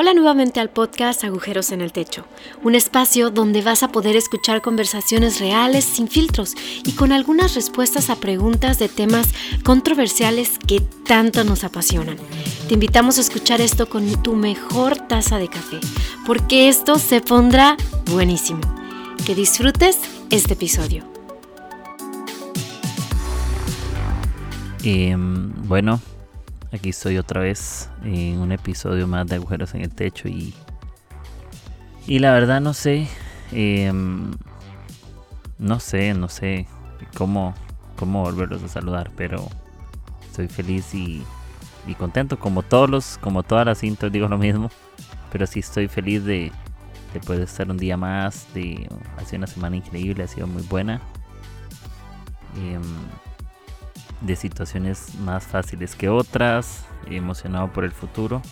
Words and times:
Hola 0.00 0.14
nuevamente 0.14 0.60
al 0.60 0.70
podcast 0.70 1.24
Agujeros 1.24 1.72
en 1.72 1.80
el 1.80 1.90
Techo, 1.90 2.24
un 2.62 2.76
espacio 2.76 3.30
donde 3.30 3.62
vas 3.62 3.82
a 3.82 3.90
poder 3.90 4.14
escuchar 4.14 4.62
conversaciones 4.62 5.40
reales, 5.40 5.84
sin 5.84 6.06
filtros 6.06 6.54
y 6.84 6.92
con 6.92 7.10
algunas 7.10 7.56
respuestas 7.56 8.08
a 8.08 8.14
preguntas 8.14 8.78
de 8.78 8.88
temas 8.88 9.26
controversiales 9.64 10.60
que 10.64 10.78
tanto 11.04 11.42
nos 11.42 11.64
apasionan. 11.64 12.16
Te 12.68 12.74
invitamos 12.74 13.18
a 13.18 13.22
escuchar 13.22 13.60
esto 13.60 13.88
con 13.88 14.22
tu 14.22 14.36
mejor 14.36 14.96
taza 15.08 15.38
de 15.38 15.48
café, 15.48 15.80
porque 16.24 16.68
esto 16.68 17.00
se 17.00 17.20
pondrá 17.20 17.76
buenísimo. 18.08 18.60
Que 19.26 19.34
disfrutes 19.34 19.98
este 20.30 20.52
episodio. 20.52 21.02
Em, 24.84 25.52
bueno, 25.66 26.00
Aquí 26.70 26.90
estoy 26.90 27.16
otra 27.16 27.40
vez 27.40 27.88
en 28.04 28.38
un 28.40 28.52
episodio 28.52 29.06
más 29.06 29.26
de 29.26 29.36
Agujeros 29.36 29.74
en 29.74 29.80
el 29.80 29.94
Techo 29.94 30.28
y, 30.28 30.52
y 32.06 32.18
la 32.18 32.32
verdad 32.32 32.60
no 32.60 32.74
sé, 32.74 33.08
em, 33.52 34.32
no 35.58 35.80
sé, 35.80 36.12
no 36.12 36.28
sé 36.28 36.66
cómo, 37.16 37.54
cómo 37.96 38.22
volverlos 38.22 38.62
a 38.62 38.68
saludar, 38.68 39.10
pero 39.16 39.48
estoy 40.26 40.48
feliz 40.48 40.94
y, 40.94 41.22
y 41.86 41.94
contento 41.94 42.38
como 42.38 42.62
todos 42.62 42.90
los, 42.90 43.18
como 43.18 43.42
todas 43.42 43.64
las 43.64 43.78
cintas 43.78 44.12
digo 44.12 44.28
lo 44.28 44.36
mismo, 44.36 44.70
pero 45.32 45.46
sí 45.46 45.60
estoy 45.60 45.88
feliz 45.88 46.22
de, 46.24 46.52
de 47.14 47.20
poder 47.20 47.42
estar 47.42 47.70
un 47.70 47.78
día 47.78 47.96
más, 47.96 48.46
de 48.52 48.86
hace 49.16 49.36
una 49.36 49.46
semana 49.46 49.76
increíble, 49.76 50.22
ha 50.22 50.28
sido 50.28 50.46
muy 50.46 50.62
buena. 50.64 51.00
Em, 52.56 52.82
de 54.20 54.36
situaciones 54.36 55.14
más 55.20 55.44
fáciles 55.46 55.94
que 55.94 56.08
otras, 56.08 56.84
emocionado 57.06 57.72
por 57.72 57.84
el 57.84 57.92
futuro, 57.92 58.42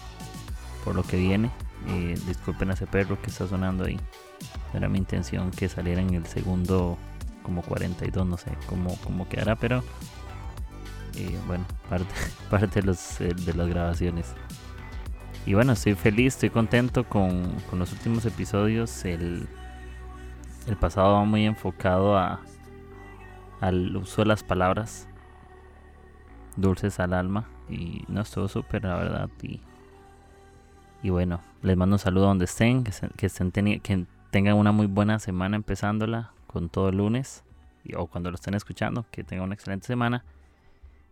por 0.85 0.95
lo 0.95 1.03
que 1.03 1.17
viene. 1.17 1.51
Eh, 1.89 2.19
disculpen 2.27 2.71
a 2.71 2.75
ese 2.75 2.87
perro 2.87 3.21
que 3.21 3.31
está 3.31 3.47
sonando 3.47 3.85
ahí. 3.85 3.99
Era 4.75 4.89
mi 4.89 4.99
intención 4.99 5.51
que 5.51 5.69
saliera 5.69 6.01
en 6.01 6.15
el 6.15 6.27
segundo 6.27 6.99
como 7.43 7.63
42, 7.63 8.27
no 8.27 8.37
sé 8.37 8.51
cómo, 8.67 8.97
cómo 9.05 9.29
quedará, 9.29 9.55
pero 9.55 9.85
eh, 11.17 11.39
bueno, 11.47 11.65
parte, 11.89 12.13
parte 12.51 12.81
de, 12.81 12.87
los, 12.87 13.21
eh, 13.21 13.33
de 13.35 13.55
las 13.55 13.69
grabaciones. 13.69 14.35
Y 15.45 15.55
bueno, 15.55 15.73
estoy 15.73 15.95
feliz, 15.95 16.35
estoy 16.35 16.51
contento 16.51 17.09
con, 17.09 17.51
con 17.71 17.79
los 17.79 17.93
últimos 17.93 18.25
episodios. 18.27 19.05
El, 19.05 19.49
el 20.67 20.77
pasado 20.77 21.15
va 21.15 21.25
muy 21.25 21.47
enfocado 21.47 22.19
a, 22.19 22.41
al 23.61 23.97
uso 23.97 24.23
de 24.23 24.27
las 24.27 24.43
palabras 24.43 25.07
dulces 26.57 27.01
al 27.01 27.13
alma. 27.13 27.49
Y 27.69 28.05
no 28.09 28.21
estuvo 28.21 28.49
súper 28.49 28.85
la 28.85 28.97
verdad 28.97 29.29
y, 29.43 29.61
y 31.03 31.11
bueno 31.11 31.41
les 31.63 31.77
mando 31.77 31.97
un 31.97 31.99
saludo 31.99 32.27
donde 32.27 32.45
estén 32.45 32.85
que, 32.85 32.93
que, 33.17 33.27
estén 33.27 33.81
que 33.81 34.07
tengan 34.31 34.57
una 34.57 34.71
muy 34.71 34.87
buena 34.87 35.19
semana 35.19 35.57
empezándola 35.57 36.33
con 36.47 36.69
todo 36.69 36.91
el 36.91 36.99
lunes 36.99 37.43
o 37.97 38.07
cuando 38.07 38.31
lo 38.31 38.37
estén 38.37 38.55
escuchando 38.55 39.05
que 39.11 39.25
tengan 39.25 39.47
una 39.47 39.55
excelente 39.55 39.87
semana. 39.87 40.25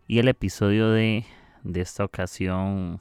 Y 0.06 0.19
el 0.19 0.28
episodio 0.28 0.91
de, 0.91 1.25
de 1.62 1.81
esta 1.81 2.05
ocasión 2.05 3.01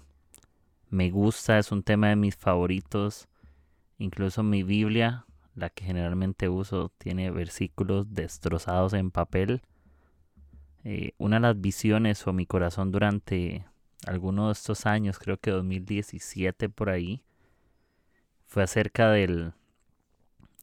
me 0.89 1.09
gusta 1.11 1.59
es 1.59 1.71
un 1.71 1.83
tema 1.83 2.07
de 2.09 2.15
mis 2.15 2.35
favoritos. 2.35 3.27
Incluso 3.97 4.41
mi 4.43 4.63
Biblia 4.63 5.25
la 5.55 5.69
que 5.69 5.85
generalmente 5.85 6.49
uso 6.49 6.91
tiene 6.97 7.29
versículos 7.29 8.13
destrozados 8.13 8.93
en 8.93 9.11
papel 9.11 9.61
eh, 10.83 11.13
una 11.17 11.37
de 11.37 11.41
las 11.41 11.61
visiones 11.61 12.25
o 12.27 12.33
mi 12.33 12.45
corazón 12.45 12.91
durante 12.91 13.65
algunos 14.05 14.47
de 14.47 14.51
estos 14.53 14.85
años, 14.85 15.19
creo 15.19 15.37
que 15.37 15.51
2017 15.51 16.69
por 16.69 16.89
ahí, 16.89 17.23
fue 18.45 18.63
acerca 18.63 19.09
del 19.11 19.53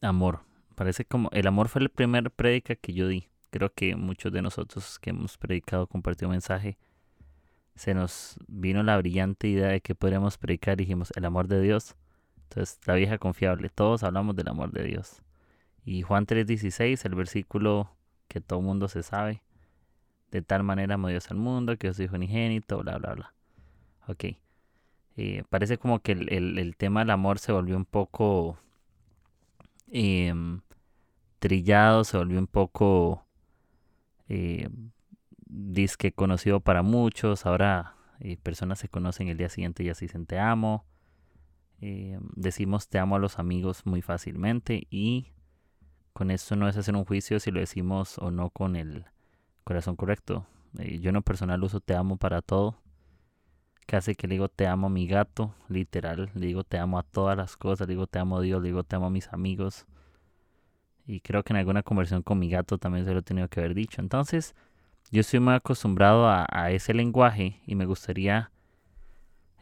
amor. 0.01 0.41
Parece 0.75 1.05
como 1.05 1.29
el 1.31 1.47
amor 1.47 1.67
fue 1.67 1.81
la 1.81 1.89
primera 1.89 2.29
prédica 2.29 2.75
que 2.75 2.93
yo 2.93 3.07
di. 3.07 3.27
Creo 3.49 3.73
que 3.73 3.95
muchos 3.95 4.31
de 4.31 4.41
nosotros 4.41 4.97
que 4.99 5.09
hemos 5.09 5.37
predicado, 5.37 5.87
compartido 5.87 6.29
mensaje, 6.29 6.77
se 7.75 7.93
nos 7.93 8.37
vino 8.47 8.83
la 8.83 8.97
brillante 8.97 9.47
idea 9.47 9.69
de 9.69 9.81
que 9.81 9.95
podríamos 9.95 10.37
predicar 10.37 10.77
dijimos 10.77 11.11
el 11.15 11.25
amor 11.25 11.47
de 11.47 11.61
Dios. 11.61 11.95
Entonces, 12.43 12.79
la 12.85 12.95
vieja 12.95 13.17
confiable, 13.17 13.69
todos 13.69 14.03
hablamos 14.03 14.35
del 14.35 14.49
amor 14.49 14.71
de 14.71 14.83
Dios. 14.83 15.21
Y 15.83 16.01
Juan 16.03 16.25
3:16, 16.25 17.05
el 17.05 17.15
versículo 17.15 17.95
que 18.27 18.39
todo 18.41 18.61
mundo 18.61 18.87
se 18.87 19.03
sabe, 19.03 19.41
de 20.31 20.41
tal 20.41 20.63
manera 20.63 20.95
amó 20.95 21.09
Dios 21.09 21.29
al 21.29 21.37
mundo 21.37 21.77
que 21.77 21.89
os 21.89 21.97
dijo 21.97 22.15
unigénito, 22.15 22.79
bla, 22.79 22.97
bla, 22.97 23.13
bla. 23.13 23.33
Ok. 24.07 24.25
Eh, 25.17 25.43
parece 25.49 25.77
como 25.77 25.99
que 25.99 26.13
el, 26.13 26.75
tema 26.77 27.01
del 27.01 27.11
amor 27.11 27.37
se 27.39 27.51
volvió 27.51 27.75
un 27.75 27.85
poco 27.85 28.57
em, 29.91 30.61
trillado, 31.39 32.03
se 32.05 32.17
volvió 32.17 32.39
un 32.39 32.47
poco 32.47 33.25
eh, 34.29 34.69
disque 35.45 36.13
conocido 36.13 36.61
para 36.61 36.81
muchos. 36.81 37.45
Ahora 37.45 37.95
eh, 38.19 38.37
personas 38.37 38.79
se 38.79 38.87
conocen 38.87 39.27
el 39.27 39.37
día 39.37 39.49
siguiente 39.49 39.83
y 39.83 39.89
así 39.89 40.05
dicen 40.05 40.25
te 40.25 40.39
amo. 40.39 40.85
decimos 42.35 42.87
te 42.87 42.99
amo 42.99 43.15
a 43.15 43.19
los 43.19 43.39
amigos 43.39 43.85
muy 43.85 44.01
fácilmente 44.01 44.87
y 44.91 45.33
con 46.13 46.29
esto 46.31 46.55
no 46.55 46.69
es 46.69 46.77
hacer 46.77 46.95
un 46.95 47.05
juicio 47.05 47.39
si 47.39 47.51
lo 47.51 47.59
decimos 47.59 48.17
o 48.19 48.29
no 48.31 48.49
con 48.51 48.75
el 48.75 49.05
corazón 49.63 49.95
correcto. 49.95 50.45
Eh, 50.79 50.99
yo 50.99 51.09
en 51.09 51.15
lo 51.15 51.21
personal 51.21 51.63
uso 51.63 51.79
te 51.79 51.95
amo 51.95 52.17
para 52.17 52.41
todo. 52.41 52.77
Casi 53.85 54.15
que 54.15 54.27
le 54.27 54.35
digo 54.35 54.47
te 54.47 54.67
amo 54.67 54.87
a 54.87 54.89
mi 54.89 55.07
gato, 55.07 55.53
literal. 55.69 56.31
Le 56.35 56.47
digo 56.47 56.63
te 56.63 56.77
amo 56.77 56.99
a 56.99 57.03
todas 57.03 57.37
las 57.37 57.57
cosas. 57.57 57.87
Le 57.87 57.93
digo 57.93 58.07
te 58.07 58.19
amo 58.19 58.37
a 58.37 58.41
Dios. 58.41 58.61
Le 58.61 58.69
digo 58.69 58.83
te 58.83 58.95
amo 58.95 59.07
a 59.07 59.09
mis 59.09 59.27
amigos. 59.33 59.85
Y 61.05 61.19
creo 61.21 61.43
que 61.43 61.53
en 61.53 61.57
alguna 61.57 61.83
conversión 61.83 62.21
con 62.21 62.39
mi 62.39 62.49
gato 62.49 62.77
también 62.77 63.05
se 63.05 63.11
lo 63.13 63.19
he 63.19 63.23
tenido 63.23 63.47
que 63.47 63.59
haber 63.59 63.73
dicho. 63.73 64.01
Entonces, 64.01 64.55
yo 65.11 65.21
estoy 65.21 65.39
muy 65.41 65.53
acostumbrado 65.53 66.29
a, 66.29 66.71
ese 66.71 66.93
lenguaje 66.93 67.61
y 67.65 67.75
me 67.75 67.85
gustaría 67.85 68.51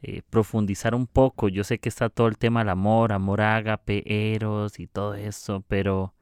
eh, 0.03 0.21
profundizar 0.29 0.93
un 0.93 1.07
poco. 1.07 1.49
Yo 1.49 1.63
sé 1.63 1.79
que 1.79 1.89
está 1.89 2.09
todo 2.09 2.27
el 2.27 2.37
tema 2.37 2.59
del 2.59 2.69
amor, 2.69 3.13
amor 3.13 3.41
ágape, 3.41 4.03
eros 4.35 4.79
y 4.79 4.87
todo 4.87 5.15
eso, 5.15 5.63
pero 5.67 6.13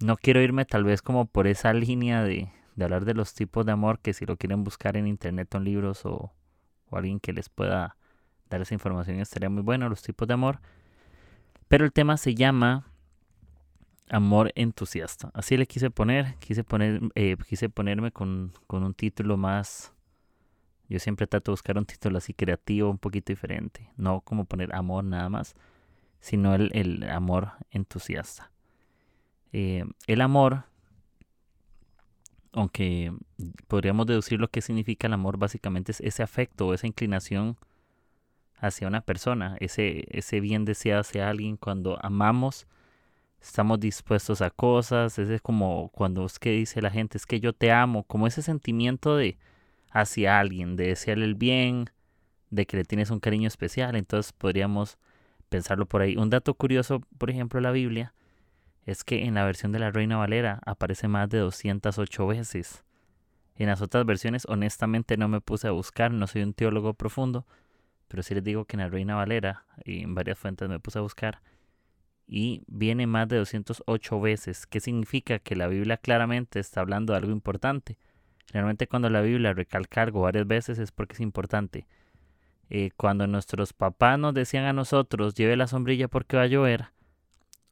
no 0.00 0.16
quiero 0.16 0.40
irme 0.42 0.64
tal 0.64 0.84
vez 0.84 1.00
como 1.00 1.26
por 1.26 1.46
esa 1.46 1.72
línea 1.72 2.24
de, 2.24 2.50
de 2.76 2.84
hablar 2.84 3.04
de 3.04 3.14
los 3.14 3.34
tipos 3.34 3.66
de 3.66 3.72
amor 3.72 3.98
que 3.98 4.12
si 4.12 4.26
lo 4.26 4.36
quieren 4.36 4.62
buscar 4.62 4.96
en 4.96 5.06
internet 5.06 5.52
o 5.54 5.58
en 5.58 5.64
libros 5.64 6.04
o, 6.04 6.32
alguien 6.92 7.18
que 7.18 7.32
les 7.32 7.48
pueda 7.48 7.96
dar 8.48 8.60
esa 8.60 8.74
información 8.74 9.18
estaría 9.18 9.50
muy 9.50 9.62
bueno, 9.62 9.88
los 9.88 10.02
tipos 10.02 10.28
de 10.28 10.34
amor. 10.34 10.60
Pero 11.68 11.84
el 11.84 11.92
tema 11.92 12.16
se 12.16 12.34
llama 12.34 12.86
amor 14.08 14.52
entusiasta. 14.54 15.30
Así 15.34 15.56
le 15.56 15.66
quise 15.66 15.90
poner, 15.90 16.36
quise, 16.36 16.62
poner, 16.62 17.00
eh, 17.16 17.36
quise 17.48 17.68
ponerme 17.68 18.12
con, 18.12 18.52
con, 18.66 18.84
un 18.84 18.94
título 18.94 19.36
más... 19.36 19.92
Yo 20.88 21.00
siempre 21.00 21.26
trato 21.26 21.50
de 21.50 21.54
buscar 21.54 21.76
un 21.76 21.86
título 21.86 22.18
así 22.18 22.32
creativo, 22.32 22.88
un 22.88 22.98
poquito 22.98 23.32
diferente. 23.32 23.90
No 23.96 24.20
como 24.20 24.44
poner 24.44 24.72
amor 24.72 25.02
nada 25.02 25.28
más, 25.28 25.56
sino 26.20 26.54
el, 26.54 26.70
el 26.72 27.10
amor 27.10 27.50
entusiasta. 27.70 28.52
Eh, 29.52 29.84
el 30.06 30.20
amor 30.20 30.64
aunque 32.56 33.12
podríamos 33.68 34.06
deducir 34.06 34.40
lo 34.40 34.48
que 34.48 34.62
significa 34.62 35.06
el 35.06 35.12
amor, 35.12 35.36
básicamente 35.36 35.92
es 35.92 36.00
ese 36.00 36.22
afecto 36.22 36.66
o 36.66 36.74
esa 36.74 36.86
inclinación 36.86 37.58
hacia 38.56 38.88
una 38.88 39.02
persona, 39.02 39.58
ese, 39.60 40.06
ese 40.08 40.40
bien 40.40 40.64
deseado 40.64 41.02
hacia 41.02 41.28
alguien. 41.28 41.58
Cuando 41.58 41.98
amamos, 42.02 42.66
estamos 43.42 43.78
dispuestos 43.78 44.40
a 44.40 44.48
cosas, 44.48 45.18
es 45.18 45.42
como 45.42 45.90
cuando 45.90 46.24
es 46.24 46.38
que 46.38 46.52
dice 46.52 46.80
la 46.80 46.90
gente, 46.90 47.18
es 47.18 47.26
que 47.26 47.40
yo 47.40 47.52
te 47.52 47.72
amo, 47.72 48.04
como 48.04 48.26
ese 48.26 48.40
sentimiento 48.40 49.16
de 49.16 49.36
hacia 49.90 50.40
alguien, 50.40 50.76
de 50.76 50.88
desearle 50.88 51.26
el 51.26 51.34
bien, 51.34 51.90
de 52.48 52.66
que 52.66 52.78
le 52.78 52.84
tienes 52.84 53.10
un 53.10 53.20
cariño 53.20 53.48
especial, 53.48 53.96
entonces 53.96 54.32
podríamos 54.32 54.96
pensarlo 55.50 55.84
por 55.84 56.00
ahí. 56.00 56.16
Un 56.16 56.30
dato 56.30 56.54
curioso, 56.54 57.02
por 57.18 57.28
ejemplo, 57.28 57.60
la 57.60 57.70
Biblia 57.70 58.14
es 58.86 59.04
que 59.04 59.24
en 59.24 59.34
la 59.34 59.44
versión 59.44 59.72
de 59.72 59.80
la 59.80 59.90
Reina 59.90 60.16
Valera 60.16 60.60
aparece 60.64 61.08
más 61.08 61.28
de 61.28 61.38
208 61.38 62.26
veces. 62.26 62.84
En 63.56 63.66
las 63.66 63.82
otras 63.82 64.06
versiones 64.06 64.46
honestamente 64.48 65.16
no 65.16 65.28
me 65.28 65.40
puse 65.40 65.68
a 65.68 65.72
buscar, 65.72 66.12
no 66.12 66.26
soy 66.26 66.42
un 66.42 66.54
teólogo 66.54 66.94
profundo, 66.94 67.46
pero 68.08 68.22
sí 68.22 68.34
les 68.34 68.44
digo 68.44 68.64
que 68.64 68.76
en 68.76 68.80
la 68.80 68.88
Reina 68.88 69.16
Valera 69.16 69.64
y 69.84 70.02
en 70.02 70.14
varias 70.14 70.38
fuentes 70.38 70.68
me 70.68 70.78
puse 70.78 70.98
a 70.98 71.02
buscar 71.02 71.42
y 72.26 72.62
viene 72.66 73.06
más 73.06 73.28
de 73.28 73.36
208 73.36 74.20
veces, 74.20 74.66
¿Qué 74.66 74.80
significa 74.80 75.38
que 75.38 75.56
la 75.56 75.68
Biblia 75.68 75.96
claramente 75.96 76.58
está 76.58 76.80
hablando 76.80 77.12
de 77.12 77.18
algo 77.18 77.32
importante. 77.32 77.98
Realmente 78.52 78.86
cuando 78.86 79.10
la 79.10 79.20
Biblia 79.20 79.52
recalca 79.52 80.02
algo 80.02 80.22
varias 80.22 80.46
veces 80.46 80.78
es 80.78 80.92
porque 80.92 81.14
es 81.14 81.20
importante. 81.20 81.86
Eh, 82.68 82.90
cuando 82.96 83.26
nuestros 83.26 83.72
papás 83.72 84.18
nos 84.18 84.34
decían 84.34 84.64
a 84.64 84.72
nosotros, 84.72 85.34
lleve 85.34 85.56
la 85.56 85.68
sombrilla 85.68 86.08
porque 86.08 86.36
va 86.36 86.44
a 86.44 86.48
llover, 86.48 86.86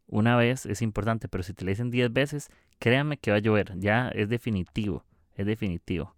una 0.07 0.37
vez 0.37 0.67
es 0.67 0.83
importante, 0.83 1.29
pero 1.29 1.43
si 1.43 1.55
te 1.55 1.65
le 1.65 1.73
dicen 1.73 1.91
10 1.91 2.13
veces, 2.13 2.51
créanme 2.79 3.17
que 3.17 3.31
va 3.31 3.39
a 3.39 3.41
llover, 3.41 3.79
ya 3.79 4.09
es 4.09 4.29
definitivo, 4.29 5.05
es 5.35 5.47
definitivo. 5.47 6.15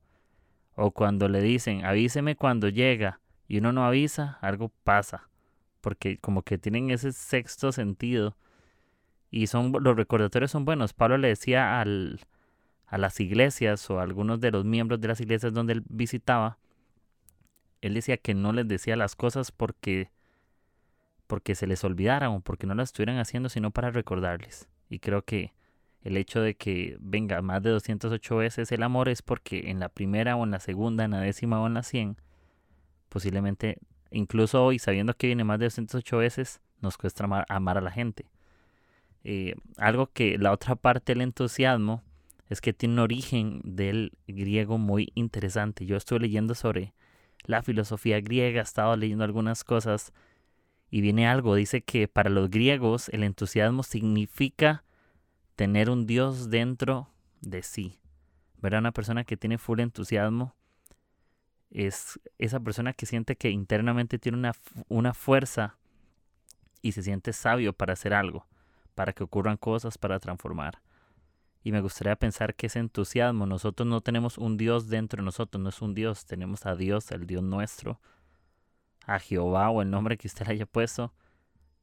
O 0.74 0.90
cuando 0.90 1.28
le 1.28 1.40
dicen, 1.40 1.84
avíseme 1.84 2.36
cuando 2.36 2.68
llega 2.68 3.20
y 3.48 3.58
uno 3.58 3.72
no 3.72 3.84
avisa, 3.86 4.38
algo 4.42 4.70
pasa. 4.84 5.28
porque 5.80 6.18
como 6.18 6.42
que 6.42 6.58
tienen 6.58 6.90
ese 6.90 7.12
sexto 7.12 7.70
sentido 7.72 8.36
y 9.30 9.46
son 9.46 9.72
los 9.80 9.96
recordatorios 9.96 10.50
son 10.50 10.64
buenos. 10.64 10.92
Pablo 10.92 11.16
le 11.18 11.28
decía 11.28 11.80
al, 11.80 12.20
a 12.86 12.98
las 12.98 13.20
iglesias 13.20 13.88
o 13.90 14.00
a 14.00 14.02
algunos 14.02 14.40
de 14.40 14.50
los 14.50 14.64
miembros 14.64 15.00
de 15.00 15.08
las 15.08 15.20
iglesias 15.20 15.52
donde 15.52 15.74
él 15.74 15.84
visitaba, 15.88 16.58
él 17.82 17.94
decía 17.94 18.16
que 18.16 18.34
no 18.34 18.52
les 18.52 18.66
decía 18.66 18.96
las 18.96 19.14
cosas 19.16 19.52
porque 19.52 20.10
porque 21.26 21.54
se 21.54 21.66
les 21.66 21.82
olvidaran 21.84 22.30
o 22.30 22.40
porque 22.40 22.66
no 22.66 22.74
las 22.74 22.90
estuvieran 22.90 23.18
haciendo, 23.18 23.48
sino 23.48 23.70
para 23.70 23.90
recordarles. 23.90 24.68
Y 24.88 25.00
creo 25.00 25.22
que 25.22 25.52
el 26.02 26.16
hecho 26.16 26.40
de 26.40 26.54
que 26.54 26.96
venga 27.00 27.42
más 27.42 27.62
de 27.62 27.70
208 27.70 28.36
veces 28.36 28.70
el 28.70 28.82
amor 28.82 29.08
es 29.08 29.22
porque 29.22 29.70
en 29.70 29.80
la 29.80 29.88
primera 29.88 30.36
o 30.36 30.44
en 30.44 30.52
la 30.52 30.60
segunda, 30.60 31.04
en 31.04 31.10
la 31.10 31.20
décima 31.20 31.60
o 31.60 31.66
en 31.66 31.74
la 31.74 31.82
100, 31.82 32.16
posiblemente, 33.08 33.78
incluso 34.10 34.64
hoy, 34.64 34.78
sabiendo 34.78 35.14
que 35.14 35.26
viene 35.26 35.42
más 35.42 35.58
de 35.58 35.66
208 35.66 36.18
veces, 36.18 36.60
nos 36.80 36.96
cuesta 36.96 37.24
amar, 37.48 37.78
a 37.78 37.80
la 37.80 37.90
gente. 37.90 38.26
Eh, 39.24 39.54
algo 39.76 40.06
que 40.12 40.38
la 40.38 40.52
otra 40.52 40.76
parte 40.76 41.12
del 41.12 41.22
entusiasmo 41.22 42.02
es 42.48 42.60
que 42.60 42.72
tiene 42.72 42.94
un 42.94 43.00
origen 43.00 43.60
del 43.64 44.12
griego 44.28 44.78
muy 44.78 45.10
interesante. 45.14 45.86
Yo 45.86 45.96
estuve 45.96 46.20
leyendo 46.20 46.54
sobre 46.54 46.94
la 47.44 47.62
filosofía 47.62 48.20
griega, 48.20 48.60
he 48.60 48.62
estado 48.62 48.96
leyendo 48.96 49.24
algunas 49.24 49.64
cosas 49.64 50.12
y 50.96 51.02
viene 51.02 51.28
algo, 51.28 51.54
dice 51.54 51.82
que 51.82 52.08
para 52.08 52.30
los 52.30 52.48
griegos 52.48 53.10
el 53.10 53.22
entusiasmo 53.22 53.82
significa 53.82 54.82
tener 55.54 55.90
un 55.90 56.06
Dios 56.06 56.48
dentro 56.48 57.10
de 57.42 57.62
sí. 57.62 58.00
Ver 58.62 58.76
a 58.76 58.78
una 58.78 58.92
persona 58.92 59.24
que 59.24 59.36
tiene 59.36 59.58
full 59.58 59.80
entusiasmo 59.80 60.54
es 61.68 62.18
esa 62.38 62.60
persona 62.60 62.94
que 62.94 63.04
siente 63.04 63.36
que 63.36 63.50
internamente 63.50 64.18
tiene 64.18 64.38
una, 64.38 64.54
una 64.88 65.12
fuerza 65.12 65.76
y 66.80 66.92
se 66.92 67.02
siente 67.02 67.34
sabio 67.34 67.74
para 67.74 67.92
hacer 67.92 68.14
algo, 68.14 68.46
para 68.94 69.12
que 69.12 69.22
ocurran 69.22 69.58
cosas, 69.58 69.98
para 69.98 70.18
transformar. 70.18 70.80
Y 71.62 71.72
me 71.72 71.82
gustaría 71.82 72.16
pensar 72.16 72.54
que 72.54 72.68
ese 72.68 72.78
entusiasmo, 72.78 73.44
nosotros 73.44 73.86
no 73.86 74.00
tenemos 74.00 74.38
un 74.38 74.56
Dios 74.56 74.88
dentro 74.88 75.20
de 75.20 75.26
nosotros, 75.26 75.62
no 75.62 75.68
es 75.68 75.82
un 75.82 75.92
Dios, 75.92 76.24
tenemos 76.24 76.64
a 76.64 76.74
Dios, 76.74 77.10
el 77.10 77.26
Dios 77.26 77.42
nuestro, 77.42 78.00
a 79.06 79.18
Jehová 79.18 79.70
o 79.70 79.82
el 79.82 79.90
nombre 79.90 80.18
que 80.18 80.26
usted 80.26 80.46
le 80.46 80.52
haya 80.52 80.66
puesto. 80.66 81.12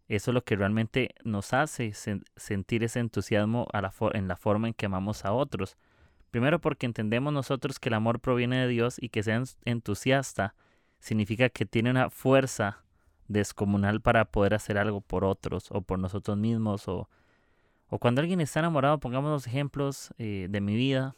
Eso 0.08 0.32
es 0.32 0.36
lo 0.36 0.44
que 0.44 0.56
realmente 0.56 1.16
nos 1.24 1.54
hace 1.54 1.94
sentir 2.36 2.84
ese 2.84 3.00
entusiasmo 3.00 3.68
en 4.14 4.28
la 4.28 4.36
forma 4.36 4.68
en 4.68 4.74
que 4.74 4.86
amamos 4.86 5.26
a 5.26 5.34
otros. 5.34 5.78
Primero 6.30 6.60
porque 6.60 6.86
entendemos 6.86 7.34
nosotros 7.34 7.80
que 7.80 7.90
el 7.90 7.96
amor 7.96 8.20
proviene 8.20 8.58
de 8.58 8.68
Dios 8.68 8.98
y 9.00 9.10
que 9.10 9.24
sea 9.24 9.42
entusiasta 9.66 10.56
significa 11.00 11.50
que 11.50 11.66
tiene 11.66 11.90
una 11.90 12.10
fuerza 12.10 12.84
descomunal 13.28 14.02
para 14.02 14.26
poder 14.26 14.54
hacer 14.54 14.78
algo 14.78 15.02
por 15.02 15.24
otros 15.24 15.68
o 15.72 15.82
por 15.82 16.00
nosotros 16.00 16.38
mismos 16.38 16.88
o 16.88 17.08
o 17.94 18.00
cuando 18.00 18.22
alguien 18.22 18.42
está 18.42 18.60
enamorado, 18.60 19.00
pongamos 19.00 19.30
los 19.30 19.46
ejemplos 19.46 20.16
eh, 20.18 20.48
de 20.50 20.62
mi 20.62 20.76
vida. 20.76 21.14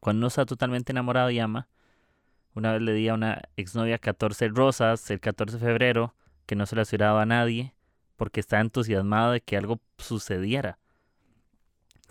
Cuando 0.00 0.20
uno 0.20 0.28
está 0.28 0.46
totalmente 0.46 0.92
enamorado 0.92 1.30
y 1.30 1.38
ama. 1.38 1.68
Una 2.54 2.72
vez 2.72 2.82
le 2.82 2.92
di 2.92 3.08
a 3.08 3.14
una 3.14 3.42
exnovia 3.56 3.98
14 3.98 4.48
rosas 4.48 5.10
el 5.10 5.20
14 5.20 5.58
de 5.58 5.64
febrero 5.64 6.14
que 6.46 6.56
no 6.56 6.66
se 6.66 6.76
las 6.76 6.88
hubiera 6.90 7.06
dado 7.06 7.20
a 7.20 7.26
nadie 7.26 7.74
porque 8.16 8.40
está 8.40 8.60
entusiasmado 8.60 9.32
de 9.32 9.40
que 9.40 9.56
algo 9.56 9.80
sucediera. 9.98 10.78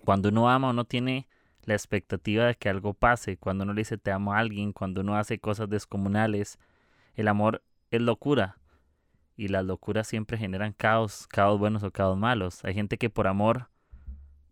Cuando 0.04 0.30
uno 0.30 0.50
ama, 0.50 0.70
uno 0.70 0.84
tiene 0.84 1.28
la 1.64 1.74
expectativa 1.74 2.46
de 2.46 2.54
que 2.54 2.68
algo 2.68 2.94
pase. 2.94 3.36
Cuando 3.36 3.64
uno 3.64 3.74
le 3.74 3.82
dice 3.82 3.98
te 3.98 4.10
amo 4.10 4.32
a 4.32 4.38
alguien, 4.38 4.72
cuando 4.72 5.02
uno 5.02 5.16
hace 5.16 5.38
cosas 5.38 5.68
descomunales, 5.68 6.58
el 7.14 7.28
amor 7.28 7.62
es 7.90 8.00
locura 8.00 8.56
y 9.36 9.48
las 9.48 9.64
locuras 9.64 10.06
siempre 10.06 10.36
generan 10.36 10.72
caos, 10.72 11.26
caos 11.26 11.58
buenos 11.58 11.82
o 11.82 11.90
caos 11.90 12.18
malos. 12.18 12.64
Hay 12.64 12.74
gente 12.74 12.98
que 12.98 13.10
por 13.10 13.26
amor 13.26 13.68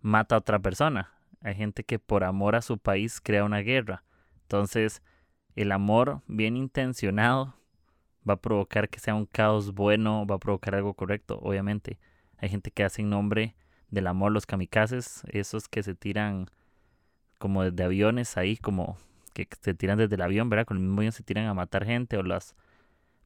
mata 0.01 0.35
a 0.35 0.39
otra 0.39 0.59
persona. 0.59 1.13
Hay 1.41 1.55
gente 1.55 1.85
que 1.85 1.99
por 1.99 2.25
amor 2.25 2.57
a 2.57 2.63
su 2.63 2.79
país 2.79 3.21
crea 3.21 3.45
una 3.45 3.59
guerra. 3.59 4.05
Entonces, 4.43 5.03
el 5.59 5.73
amor 5.73 6.23
bien 6.29 6.57
intencionado 6.57 7.53
va 8.29 8.35
a 8.35 8.41
provocar 8.41 8.89
que 8.89 9.01
sea 9.01 9.17
un 9.17 9.27
caos 9.27 9.75
bueno, 9.75 10.25
va 10.25 10.37
a 10.37 10.39
provocar 10.39 10.77
algo 10.77 10.95
correcto, 10.95 11.41
obviamente. 11.43 11.99
Hay 12.37 12.49
gente 12.49 12.71
que 12.71 12.85
hace 12.85 13.03
en 13.03 13.11
nombre 13.11 13.57
del 13.91 14.07
amor 14.07 14.31
los 14.31 14.47
kamikazes, 14.47 15.25
esos 15.31 15.69
que 15.69 15.83
se 15.83 15.97
tiran 15.97 16.49
como 17.41 17.65
desde 17.65 17.83
aviones 17.83 18.37
ahí, 18.37 18.57
como 18.57 18.99
que 19.35 19.49
se 19.61 19.75
tiran 19.75 19.99
desde 19.99 20.15
el 20.15 20.23
avión, 20.23 20.49
¿verdad? 20.49 20.65
Con 20.65 20.77
el 20.77 20.85
mismo 20.85 21.01
avión 21.01 21.13
se 21.13 21.25
tiran 21.25 21.47
a 21.47 21.55
matar 21.55 21.85
gente 21.85 22.17
o 22.19 22.23
las 22.23 22.55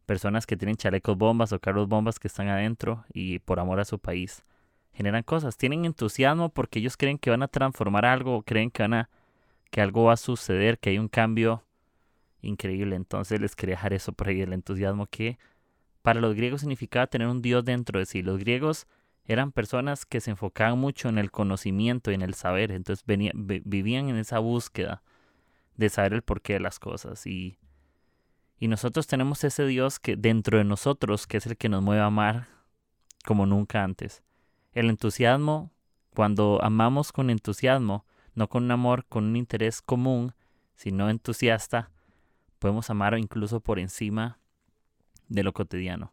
personas 0.06 0.46
que 0.46 0.56
tienen 0.56 0.76
chalecos 0.76 1.18
bombas 1.18 1.52
o 1.52 1.60
carros 1.60 1.86
bombas 1.86 2.18
que 2.18 2.28
están 2.28 2.48
adentro 2.48 3.04
y 3.12 3.40
por 3.40 3.60
amor 3.60 3.78
a 3.78 3.84
su 3.84 3.98
país 3.98 4.42
generan 4.94 5.22
cosas. 5.22 5.58
Tienen 5.58 5.84
entusiasmo 5.84 6.48
porque 6.48 6.78
ellos 6.78 6.96
creen 6.96 7.18
que 7.18 7.28
van 7.28 7.42
a 7.42 7.48
transformar 7.48 8.06
algo, 8.06 8.42
creen 8.42 8.70
que 8.70 8.84
van 8.84 8.94
a 8.94 9.10
que 9.70 9.82
algo 9.82 10.04
va 10.04 10.14
a 10.14 10.16
suceder, 10.16 10.78
que 10.78 10.90
hay 10.90 10.98
un 10.98 11.08
cambio 11.08 11.62
increíble. 12.42 12.96
Entonces 12.96 13.40
les 13.40 13.56
quería 13.56 13.76
dejar 13.76 13.92
eso 13.92 14.12
por 14.12 14.28
ahí, 14.28 14.40
el 14.42 14.52
entusiasmo 14.52 15.06
que 15.06 15.38
para 16.02 16.20
los 16.20 16.34
griegos 16.34 16.60
significaba 16.60 17.06
tener 17.06 17.28
un 17.28 17.42
Dios 17.42 17.64
dentro 17.64 17.98
de 17.98 18.06
sí. 18.06 18.22
Los 18.22 18.38
griegos 18.38 18.86
eran 19.24 19.52
personas 19.52 20.04
que 20.04 20.20
se 20.20 20.32
enfocaban 20.32 20.78
mucho 20.78 21.08
en 21.08 21.18
el 21.18 21.30
conocimiento 21.30 22.10
y 22.10 22.14
en 22.14 22.22
el 22.22 22.34
saber. 22.34 22.72
Entonces 22.72 23.04
vivían 23.06 24.08
en 24.08 24.16
esa 24.16 24.40
búsqueda 24.40 25.02
de 25.76 25.88
saber 25.88 26.12
el 26.12 26.22
porqué 26.22 26.54
de 26.54 26.60
las 26.60 26.78
cosas. 26.78 27.26
Y 27.26 27.56
y 28.62 28.68
nosotros 28.68 29.08
tenemos 29.08 29.42
ese 29.42 29.66
Dios 29.66 29.98
que 29.98 30.14
dentro 30.14 30.56
de 30.56 30.62
nosotros, 30.62 31.26
que 31.26 31.38
es 31.38 31.46
el 31.46 31.56
que 31.56 31.68
nos 31.68 31.82
mueve 31.82 32.00
a 32.00 32.06
amar 32.06 32.46
como 33.24 33.44
nunca 33.44 33.82
antes. 33.82 34.22
El 34.72 34.88
entusiasmo, 34.88 35.72
cuando 36.14 36.60
amamos 36.62 37.10
con 37.10 37.28
entusiasmo, 37.28 38.06
no 38.36 38.48
con 38.48 38.62
un 38.62 38.70
amor, 38.70 39.04
con 39.08 39.24
un 39.24 39.34
interés 39.34 39.82
común, 39.82 40.32
sino 40.76 41.10
entusiasta, 41.10 41.90
podemos 42.62 42.88
amar 42.90 43.18
incluso 43.18 43.58
por 43.58 43.80
encima 43.80 44.38
de 45.26 45.42
lo 45.42 45.52
cotidiano. 45.52 46.12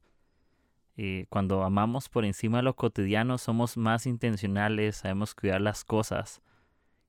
Eh, 0.97 1.27
cuando 1.29 1.63
amamos 1.63 2.09
por 2.09 2.25
encima 2.25 2.57
de 2.57 2.63
lo 2.63 2.75
cotidiano, 2.75 3.37
somos 3.37 3.77
más 3.77 4.07
intencionales, 4.07 4.97
sabemos 4.97 5.35
cuidar 5.35 5.61
las 5.61 5.85
cosas 5.85 6.41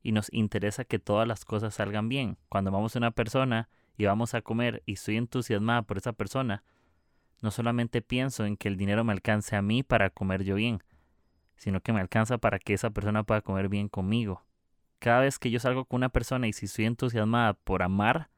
y 0.02 0.12
nos 0.12 0.30
interesa 0.30 0.84
que 0.84 0.98
todas 0.98 1.26
las 1.26 1.46
cosas 1.46 1.74
salgan 1.74 2.10
bien. 2.10 2.36
Cuando 2.50 2.68
amamos 2.68 2.94
a 2.94 2.98
una 2.98 3.12
persona, 3.12 3.70
y 3.96 4.04
vamos 4.04 4.34
a 4.34 4.42
comer 4.42 4.82
y 4.84 4.92
estoy 4.92 5.16
entusiasmada 5.16 5.82
por 5.82 5.96
esa 5.96 6.12
persona, 6.12 6.62
no 7.40 7.50
solamente 7.50 8.02
pienso 8.02 8.44
en 8.44 8.58
que 8.58 8.68
el 8.68 8.76
dinero 8.76 9.04
me 9.04 9.12
alcance 9.14 9.56
a 9.56 9.62
mí 9.62 9.82
para 9.82 10.10
comer 10.10 10.44
yo 10.44 10.56
bien, 10.56 10.82
sino 11.56 11.80
que 11.80 11.94
me 11.94 12.00
alcanza 12.00 12.36
para 12.36 12.58
que 12.58 12.74
esa 12.74 12.90
persona 12.90 13.24
pueda 13.24 13.40
comer 13.40 13.70
bien 13.70 13.88
conmigo. 13.88 14.42
Cada 14.98 15.20
vez 15.20 15.38
que 15.38 15.50
yo 15.50 15.60
salgo 15.60 15.86
con 15.86 15.98
una 15.98 16.10
persona 16.10 16.46
y 16.46 16.52
si 16.52 16.66
estoy 16.66 16.84
entusiasmada 16.84 17.54
por 17.54 17.82
amar, 17.82 18.28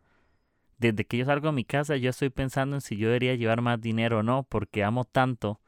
desde 0.83 1.05
que 1.05 1.17
yo 1.17 1.25
salgo 1.25 1.49
a 1.49 1.53
mi 1.53 1.65
casa 1.65 1.97
yo 1.97 2.11
estoy 2.11 2.31
pensando 2.31 2.77
en 2.77 2.81
si 2.81 2.97
yo 2.97 3.07
debería 3.07 3.35
llevar 3.37 3.63
más 3.63 3.81
dinero 3.81 4.19
o 4.19 4.23
no, 4.23 4.43
porque 4.43 4.83
amo 4.83 5.05
tanto 5.05 5.61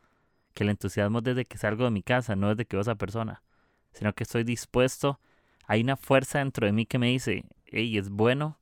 que 0.55 0.65
el 0.65 0.71
entusiasmo 0.71 1.19
es 1.19 1.25
desde 1.25 1.45
que 1.45 1.57
salgo 1.57 1.85
de 1.85 1.91
mi 1.91 2.03
casa, 2.03 2.37
no 2.37 2.49
desde 2.49 2.67
que 2.67 2.77
veo 2.77 2.81
a 2.81 2.83
esa 2.83 2.95
persona, 2.97 3.43
sino 3.93 4.13
que 4.13 4.25
estoy 4.25 4.45
dispuesto, 4.45 5.21
hay 5.67 5.83
una 5.83 5.97
fuerza 5.97 6.41
dentro 6.41 6.67
de 6.67 6.73
mí 6.73 6.85
que 6.85 6.99
me 6.99 7.09
dice, 7.09 7.45
hey, 7.67 7.97
es 7.97 8.11
bueno 8.11 8.59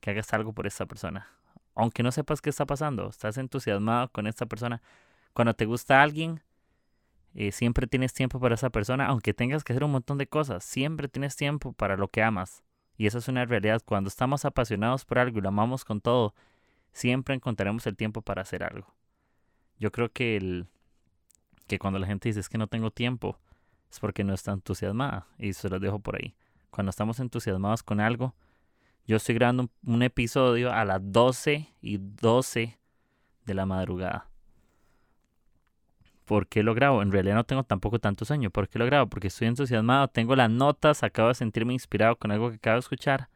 que 0.00 0.10
hagas 0.10 0.32
algo 0.32 0.52
por 0.52 0.66
esta 0.66 0.86
persona. 0.86 1.28
Aunque 1.74 2.02
no 2.02 2.12
sepas 2.12 2.40
qué 2.40 2.50
está 2.50 2.66
pasando, 2.66 3.08
estás 3.08 3.38
entusiasmado 3.38 4.08
con 4.10 4.26
esta 4.26 4.46
persona. 4.46 4.82
Cuando 5.32 5.54
te 5.54 5.66
gusta 5.66 6.02
alguien, 6.02 6.42
eh, 7.34 7.52
siempre 7.52 7.86
tienes 7.86 8.12
tiempo 8.12 8.40
para 8.40 8.54
esa 8.54 8.70
persona, 8.70 9.06
aunque 9.06 9.34
tengas 9.34 9.64
que 9.64 9.72
hacer 9.72 9.84
un 9.84 9.92
montón 9.92 10.18
de 10.18 10.26
cosas, 10.26 10.64
siempre 10.64 11.08
tienes 11.08 11.36
tiempo 11.36 11.72
para 11.72 11.96
lo 11.96 12.08
que 12.08 12.22
amas. 12.22 12.64
Y 13.00 13.06
eso 13.06 13.16
es 13.16 13.28
una 13.28 13.46
realidad. 13.46 13.80
Cuando 13.82 14.08
estamos 14.08 14.44
apasionados 14.44 15.06
por 15.06 15.18
algo 15.18 15.38
y 15.38 15.40
lo 15.40 15.48
amamos 15.48 15.86
con 15.86 16.02
todo, 16.02 16.34
siempre 16.92 17.34
encontraremos 17.34 17.86
el 17.86 17.96
tiempo 17.96 18.20
para 18.20 18.42
hacer 18.42 18.62
algo. 18.62 18.92
Yo 19.78 19.90
creo 19.90 20.12
que 20.12 20.36
el 20.36 20.66
que 21.66 21.78
cuando 21.78 21.98
la 21.98 22.06
gente 22.06 22.28
dice 22.28 22.40
es 22.40 22.50
que 22.50 22.58
no 22.58 22.66
tengo 22.66 22.90
tiempo, 22.90 23.38
es 23.90 23.98
porque 24.00 24.22
no 24.22 24.34
está 24.34 24.52
entusiasmada. 24.52 25.26
Y 25.38 25.54
se 25.54 25.70
lo 25.70 25.80
dejo 25.80 25.98
por 25.98 26.16
ahí. 26.16 26.34
Cuando 26.68 26.90
estamos 26.90 27.20
entusiasmados 27.20 27.82
con 27.82 28.00
algo, 28.00 28.34
yo 29.06 29.16
estoy 29.16 29.34
grabando 29.34 29.70
un, 29.86 30.02
episodio 30.02 30.70
a 30.70 30.84
las 30.84 31.00
12 31.00 31.72
y 31.80 31.96
12 31.96 32.78
de 33.46 33.54
la 33.54 33.64
madrugada. 33.64 34.28
¿Por 36.30 36.46
qué 36.46 36.62
lo 36.62 36.74
grabo? 36.74 37.02
En 37.02 37.10
realidad 37.10 37.34
no 37.34 37.42
tengo 37.42 37.64
tampoco 37.64 37.98
tanto 37.98 38.24
sueño. 38.24 38.50
¿Por 38.50 38.68
qué 38.68 38.78
lo 38.78 38.86
grabo? 38.86 39.08
Porque 39.08 39.26
estoy 39.26 39.48
entusiasmado, 39.48 40.06
tengo 40.06 40.36
las 40.36 40.48
notas, 40.48 41.02
acabo 41.02 41.26
de 41.26 41.34
sentirme 41.34 41.72
inspirado 41.72 42.14
con 42.14 42.30
algo 42.30 42.50
que 42.50 42.54
acabo 42.54 42.74
de 42.74 42.78
escuchar. 42.78 43.28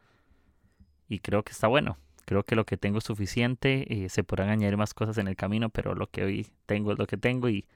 Y 1.09 1.19
creo 1.19 1.43
que 1.43 1.51
está 1.51 1.67
bueno. 1.67 1.99
Creo 2.25 2.45
que 2.45 2.55
lo 2.55 2.65
que 2.65 2.77
tengo 2.77 2.99
es 2.99 3.05
suficiente. 3.05 4.05
Eh, 4.05 4.09
se 4.11 4.23
podrán 4.23 4.49
añadir 4.49 4.77
más 4.77 4.95
cosas 4.95 5.19
en 5.19 5.27
el 5.27 5.35
camino, 5.35 5.71
pero 5.71 5.97
lo 5.97 6.07
que 6.07 6.23
hoy 6.23 6.47
tengo 6.67 6.93
es 6.93 6.99
lo 7.01 7.09
que 7.09 7.17
tengo 7.17 7.49
y, 7.49 7.67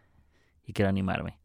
y 0.64 0.72
quiero 0.72 0.88
animarme. 0.88 1.40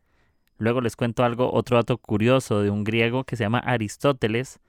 Luego 0.60 0.80
les 0.80 0.96
cuento 0.96 1.24
algo, 1.24 1.52
otro 1.52 1.78
dato 1.78 1.98
curioso 1.98 2.62
de 2.62 2.70
un 2.70 2.84
griego 2.84 3.24
que 3.24 3.38
se 3.38 3.44
llama 3.44 3.58
Aristóteles, 3.58 4.60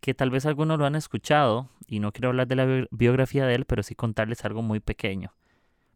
que 0.00 0.14
tal 0.14 0.30
vez 0.30 0.46
algunos 0.46 0.78
lo 0.78 0.86
han 0.86 0.94
escuchado 0.94 1.68
y 1.88 1.98
no 1.98 2.12
quiero 2.12 2.28
hablar 2.28 2.46
de 2.46 2.54
la 2.54 2.86
biografía 2.92 3.44
de 3.46 3.56
él, 3.56 3.64
pero 3.64 3.82
sí 3.82 3.96
contarles 3.96 4.44
algo 4.44 4.62
muy 4.62 4.78
pequeño. 4.78 5.32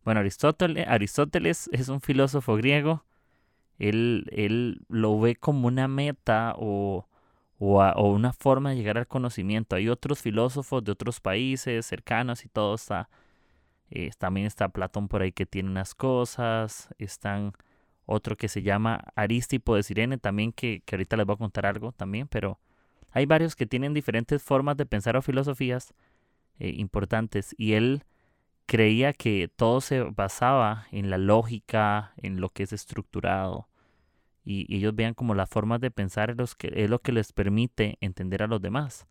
Bueno, 0.05 0.21
Aristóteles, 0.21 0.87
Aristóteles 0.87 1.69
es 1.73 1.89
un 1.89 2.01
filósofo 2.01 2.57
griego. 2.57 3.05
Él, 3.79 4.27
él 4.33 4.83
lo 4.89 5.19
ve 5.19 5.37
como 5.37 5.67
una 5.69 5.89
meta 5.89 6.55
o, 6.57 7.09
o, 7.59 8.11
una 8.11 8.33
forma 8.33 8.71
de 8.71 8.77
llegar 8.77 8.99
al 8.99 9.07
conocimiento. 9.07 9.77
Hay 9.77 9.89
otros 9.89 10.21
filósofos 10.21 10.85
de 10.85 10.93
otros 10.93 11.21
países 11.21 11.87
cercanos 11.87 12.45
y 12.45 12.49
todo 12.49 12.75
está. 12.75 13.09
Eh, 13.91 14.11
también 14.19 14.47
está 14.47 14.69
Platón 14.69 15.09
por 15.09 15.23
ahí 15.23 15.33
que 15.33 15.47
tiene 15.47 15.71
unas 15.71 15.95
cosas. 15.95 16.89
Están 16.99 17.53
otro 18.07 18.37
que 18.37 18.49
se 18.49 18.63
llama 18.63 19.05
Aristipo 19.17 19.77
de 19.77 19.83
Sirene 19.83 20.19
también 20.19 20.53
que, 20.53 20.83
que 20.85 20.97
ahorita 20.97 21.17
les 21.17 21.27
voy 21.27 21.35
a 21.35 21.39
contar 21.39 21.67
algo 21.67 21.93
también, 21.93 22.29
pero 22.29 22.61
hay 23.11 23.27
varios 23.27 23.57
que 23.57 23.67
tienen 23.67 23.95
diferentes 23.95 24.43
formas 24.43 24.77
de 24.77 24.87
pensar 24.87 25.17
o 25.17 25.23
filosofías 25.23 25.95
eh, 26.59 26.75
importantes 26.77 27.55
y 27.57 27.73
él 27.73 28.05
creía 28.67 29.13
que 29.13 29.49
todo 29.55 29.81
se 29.81 30.03
basaba 30.03 30.87
en 30.91 31.11
la 31.11 31.19
lógica, 31.19 32.13
en 32.17 32.41
lo 32.41 32.51
que 32.51 32.65
es 32.65 32.73
estructurado 32.73 33.69
y, 34.45 34.75
ellos 34.77 34.95
vean 34.95 35.15
como 35.15 35.35
las 35.35 35.49
formas 35.49 35.81
de 35.81 35.91
pensar 35.91 36.31
es, 36.31 36.37
los 36.37 36.55
que, 36.55 36.71
es 36.75 36.91
lo 36.91 37.01
que 37.01 37.13
les 37.13 37.33
permite 37.33 37.97
entender 38.01 38.43
a 38.43 38.47
los 38.47 38.61
demás. 38.61 39.07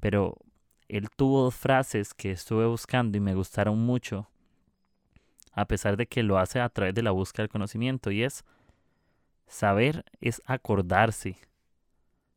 Pero 0.00 0.36
él 0.88 1.08
tuvo 1.16 1.42
dos 1.44 1.54
frases 1.54 2.12
que 2.14 2.30
estuve 2.30 2.66
buscando 2.66 3.16
y 3.16 3.20
me 3.20 3.34
gustaron 3.34 3.78
mucho 3.78 4.28
a 5.52 5.64
pesar 5.66 5.96
de 5.96 6.06
que 6.06 6.22
lo 6.22 6.38
hace 6.38 6.60
a 6.60 6.68
través 6.68 6.94
de 6.94 7.02
la 7.02 7.12
búsqueda 7.12 7.44
del 7.44 7.50
conocimiento, 7.50 8.10
y 8.10 8.22
es 8.22 8.44
saber 9.46 10.04
es 10.20 10.42
acordarse. 10.44 11.38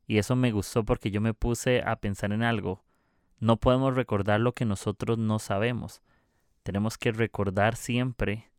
Y 0.08 0.20
eso 0.20 0.38
me 0.38 0.54
gustó 0.54 0.86
porque 0.86 1.12
yo 1.12 1.20
me 1.20 1.34
puse 1.34 1.84
a 1.86 1.98
pensar 1.98 2.32
en 2.32 2.44
algo. 2.44 2.82
No 3.40 3.58
podemos 3.58 3.94
recordar 3.94 4.40
lo 4.40 4.54
que 4.54 4.64
nosotros 4.64 5.18
no 5.18 5.38
sabemos. 5.38 6.02
Tenemos 6.63 6.98
que 6.98 7.12
recordar 7.12 7.75
siempre 7.75 8.50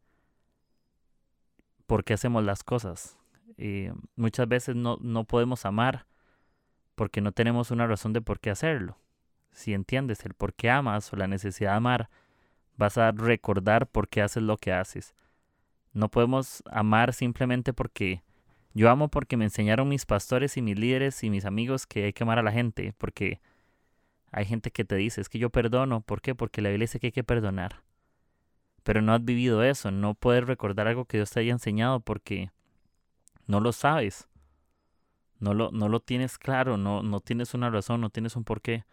por 1.87 2.04
qué 2.04 2.14
hacemos 2.14 2.45
las 2.45 2.64
cosas. 2.64 3.19
Muchas 4.16 4.49
veces 4.49 4.76
no, 4.76 4.97
no 5.00 5.25
podemos 5.25 5.66
amar 5.66 6.07
porque 6.95 7.21
no 7.21 7.33
tenemos 7.33 7.71
una 7.71 7.87
razón 7.87 8.12
de 8.12 8.21
por 8.21 8.40
qué 8.40 8.50
hacerlo. 8.50 8.97
Si 9.52 9.75
entiendes 9.75 10.25
el 10.25 10.35
por 10.35 10.54
qué 10.54 10.71
amas 10.71 11.12
o 11.12 11.16
la 11.16 11.26
necesidad 11.26 11.73
de 11.73 11.76
amar, 11.76 12.11
vas 12.76 12.97
a 12.99 13.11
recordar 13.12 13.87
por 13.87 14.09
qué 14.09 14.23
haces 14.23 14.42
lo 14.42 14.57
que 14.57 14.73
haces. 14.73 15.14
No 15.92 16.09
podemos 16.09 16.62
amar 16.71 17.12
simplemente 17.12 17.73
porque 17.73 18.23
yo 18.73 18.88
amo 18.88 19.09
porque 19.09 19.37
me 19.37 19.45
enseñaron 19.45 19.88
mis 19.88 20.07
pastores 20.07 20.57
y 20.57 20.62
mis 20.62 20.78
líderes 20.78 21.23
y 21.25 21.30
mis 21.30 21.45
amigos 21.45 21.87
que 21.87 22.04
hay 22.04 22.12
que 22.12 22.23
amar 22.23 22.38
a 22.38 22.42
la 22.42 22.52
gente, 22.52 22.95
porque 22.97 23.40
hay 24.30 24.45
gente 24.45 24.71
que 24.71 24.85
te 24.85 24.95
dice, 24.95 25.21
es 25.21 25.28
que 25.28 25.40
yo 25.40 25.50
perdono, 25.50 26.02
¿por 26.02 26.21
qué? 26.21 26.35
Porque 26.37 26.62
la 26.62 26.69
Biblia 26.69 26.85
dice 26.85 27.00
que 27.00 27.09
hay 27.09 27.12
que 27.12 27.25
perdonar. 27.25 27.83
Pero 28.82 29.02
no 29.02 29.12
has 29.12 29.25
vivido 29.25 29.62
eso, 29.62 29.90
no 29.90 30.14
puedes 30.14 30.46
recordar 30.46 30.88
algo 30.88 31.04
que 31.04 31.18
Dios 31.18 31.30
te 31.30 31.40
haya 31.40 31.52
enseñado 31.52 32.00
porque 32.00 32.50
no 33.46 33.60
lo 33.60 33.72
sabes. 33.72 34.28
No 35.38 35.54
lo, 35.54 35.70
no 35.70 35.88
lo 35.88 36.00
tienes 36.00 36.38
claro, 36.38 36.76
no, 36.76 37.02
no 37.02 37.20
tienes 37.20 37.54
una 37.54 37.70
razón, 37.70 38.00
no 38.00 38.10
tienes 38.10 38.37
un 38.37 38.44
porqué. 38.44 38.84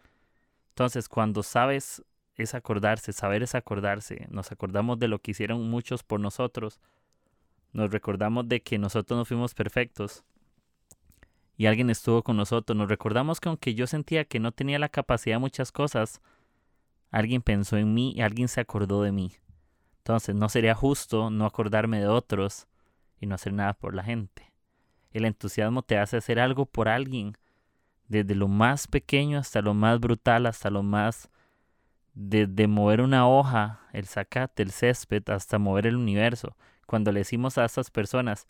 Entonces, 0.70 1.08
cuando 1.08 1.42
sabes 1.42 2.02
es 2.36 2.54
acordarse, 2.54 3.12
saber 3.12 3.42
es 3.42 3.54
acordarse. 3.54 4.26
Nos 4.30 4.52
acordamos 4.52 4.98
de 4.98 5.08
lo 5.08 5.18
que 5.18 5.32
hicieron 5.32 5.68
muchos 5.68 6.02
por 6.02 6.20
nosotros. 6.20 6.80
Nos 7.72 7.90
recordamos 7.90 8.48
de 8.48 8.62
que 8.62 8.78
nosotros 8.78 9.18
no 9.18 9.24
fuimos 9.24 9.54
perfectos 9.54 10.24
y 11.58 11.66
alguien 11.66 11.90
estuvo 11.90 12.22
con 12.22 12.36
nosotros. 12.36 12.76
Nos 12.76 12.88
recordamos 12.88 13.40
que 13.40 13.48
aunque 13.48 13.74
yo 13.74 13.86
sentía 13.86 14.24
que 14.24 14.38
no 14.38 14.52
tenía 14.52 14.78
la 14.78 14.88
capacidad 14.88 15.36
de 15.36 15.40
muchas 15.40 15.72
cosas, 15.72 16.22
alguien 17.10 17.42
pensó 17.42 17.76
en 17.76 17.92
mí 17.92 18.14
y 18.16 18.22
alguien 18.22 18.48
se 18.48 18.60
acordó 18.60 19.02
de 19.02 19.12
mí. 19.12 19.32
Entonces 20.08 20.34
no 20.34 20.48
sería 20.48 20.74
justo 20.74 21.28
no 21.28 21.44
acordarme 21.44 22.00
de 22.00 22.08
otros 22.08 22.66
y 23.20 23.26
no 23.26 23.34
hacer 23.34 23.52
nada 23.52 23.74
por 23.74 23.94
la 23.94 24.02
gente. 24.02 24.54
El 25.10 25.26
entusiasmo 25.26 25.82
te 25.82 25.98
hace 25.98 26.16
hacer 26.16 26.40
algo 26.40 26.64
por 26.64 26.88
alguien, 26.88 27.36
desde 28.06 28.34
lo 28.34 28.48
más 28.48 28.86
pequeño 28.86 29.38
hasta 29.38 29.60
lo 29.60 29.74
más 29.74 30.00
brutal, 30.00 30.46
hasta 30.46 30.70
lo 30.70 30.82
más 30.82 31.28
desde 32.14 32.66
mover 32.68 33.02
una 33.02 33.28
hoja, 33.28 33.80
el 33.92 34.06
zacate, 34.06 34.62
el 34.62 34.70
césped, 34.70 35.28
hasta 35.28 35.58
mover 35.58 35.86
el 35.86 35.96
universo. 35.96 36.56
Cuando 36.86 37.12
le 37.12 37.20
decimos 37.20 37.58
a 37.58 37.66
esas 37.66 37.90
personas, 37.90 38.48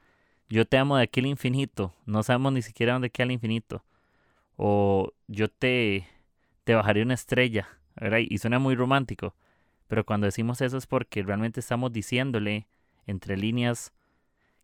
yo 0.48 0.64
te 0.64 0.78
amo 0.78 0.96
de 0.96 1.02
aquí 1.02 1.18
al 1.18 1.26
infinito, 1.26 1.92
no 2.06 2.22
sabemos 2.22 2.52
ni 2.52 2.62
siquiera 2.62 2.92
dónde 2.92 3.10
queda 3.10 3.24
el 3.24 3.32
infinito. 3.32 3.82
O 4.54 5.12
yo 5.26 5.48
te, 5.48 6.06
te 6.62 6.76
bajaré 6.76 7.02
una 7.02 7.14
estrella, 7.14 7.66
¿verdad? 7.96 8.20
Y 8.20 8.38
suena 8.38 8.60
muy 8.60 8.76
romántico. 8.76 9.34
Pero 9.88 10.04
cuando 10.04 10.26
decimos 10.26 10.60
eso 10.60 10.76
es 10.76 10.86
porque 10.86 11.22
realmente 11.22 11.60
estamos 11.60 11.92
diciéndole 11.92 12.68
entre 13.06 13.36
líneas 13.36 13.92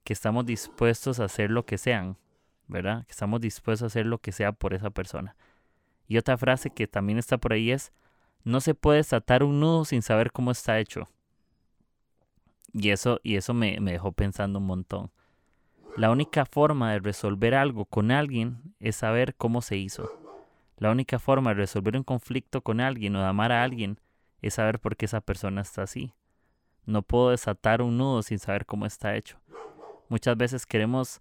que 0.04 0.12
estamos 0.12 0.45
dispuestos 0.45 1.19
a 1.19 1.25
hacer 1.25 1.50
lo 1.50 1.64
que 1.64 1.78
sean, 1.78 2.19
¿verdad? 2.69 3.07
Que 3.07 3.12
estamos 3.12 3.40
dispuestos 3.40 3.83
a 3.83 3.87
hacer 3.87 4.07
lo 4.07 4.19
que 4.19 4.33
sea 4.33 4.52
por 4.52 4.75
esa 4.75 4.90
persona. 4.90 5.35
Y 6.07 6.19
otra 6.19 6.37
frase 6.37 6.71
que 6.71 6.87
también 6.87 7.19
está 7.19 7.38
por 7.38 7.54
ahí 7.54 7.71
es, 7.71 7.93
no 8.45 8.61
se 8.61 8.75
puede 8.75 8.99
desatar 8.99 9.43
un 9.43 9.61
nudo 9.61 9.87
sin 9.87 10.02
saber 10.02 10.31
cómo 10.31 10.50
está 10.50 10.78
hecho. 10.78 11.09
Y 12.75 12.90
eso, 12.90 13.19
y 13.23 13.37
eso 13.37 13.54
me, 13.54 13.81
me 13.81 13.93
dejó 13.93 14.12
pensando 14.12 14.59
un 14.59 14.66
montón. 14.66 15.11
La 15.97 16.11
única 16.11 16.45
forma 16.45 16.93
de 16.93 16.99
resolver 16.99 17.54
algo 17.54 17.87
con 17.87 18.11
alguien 18.11 18.75
es 18.81 18.97
saber 18.97 19.35
cómo 19.37 19.62
se 19.62 19.78
hizo. 19.78 20.11
La 20.76 20.90
única 20.90 21.19
forma 21.19 21.50
de 21.50 21.54
resolver 21.54 21.97
un 21.97 22.02
conflicto 22.02 22.61
con 22.61 22.81
alguien 22.81 23.16
o 23.16 23.21
de 23.21 23.26
amar 23.26 23.52
a 23.52 23.62
alguien 23.62 23.99
es 24.47 24.55
saber 24.55 24.81
por 24.81 24.97
qué 24.97 25.07
esa 25.07 25.21
persona 25.21 25.63
está 25.63 25.83
así. 25.83 26.15
No 26.87 27.03
puedo 27.03 27.31
desatar 27.31 27.83
un 27.83 27.99
nudo 27.99 28.23
sin 28.23 28.39
saber 28.39 28.67
cómo 28.67 28.87
está 28.87 29.17
hecho. 29.17 29.41
Muchas 30.09 30.37
veces 30.37 30.67
queremos 30.67 31.21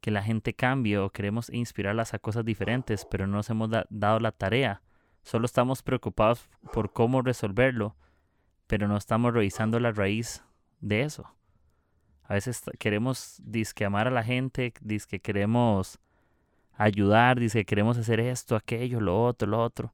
que 0.00 0.10
la 0.10 0.22
gente 0.22 0.54
cambie 0.54 0.98
o 0.98 1.10
queremos 1.10 1.50
inspirarlas 1.50 2.14
a 2.14 2.18
cosas 2.18 2.44
diferentes, 2.44 3.04
pero 3.04 3.26
no 3.26 3.36
nos 3.36 3.50
hemos 3.50 3.70
dado 3.88 4.20
la 4.20 4.32
tarea 4.32 4.82
Solo 5.22 5.46
estamos 5.46 5.82
preocupados 5.82 6.48
por 6.72 6.92
cómo 6.92 7.22
resolverlo, 7.22 7.94
pero 8.66 8.88
no 8.88 8.96
estamos 8.96 9.34
revisando 9.34 9.78
la 9.80 9.92
raíz 9.92 10.42
de 10.80 11.02
eso. 11.02 11.32
A 12.24 12.34
veces 12.34 12.62
queremos 12.78 13.40
disque 13.44 13.84
amar 13.84 14.06
a 14.08 14.10
la 14.10 14.22
gente, 14.22 14.72
que 14.72 15.20
queremos 15.20 15.98
ayudar, 16.74 17.38
dice 17.38 17.60
que 17.60 17.66
queremos 17.66 17.98
hacer 17.98 18.20
esto, 18.20 18.56
aquello, 18.56 19.00
lo 19.00 19.22
otro, 19.22 19.48
lo 19.48 19.62
otro. 19.62 19.92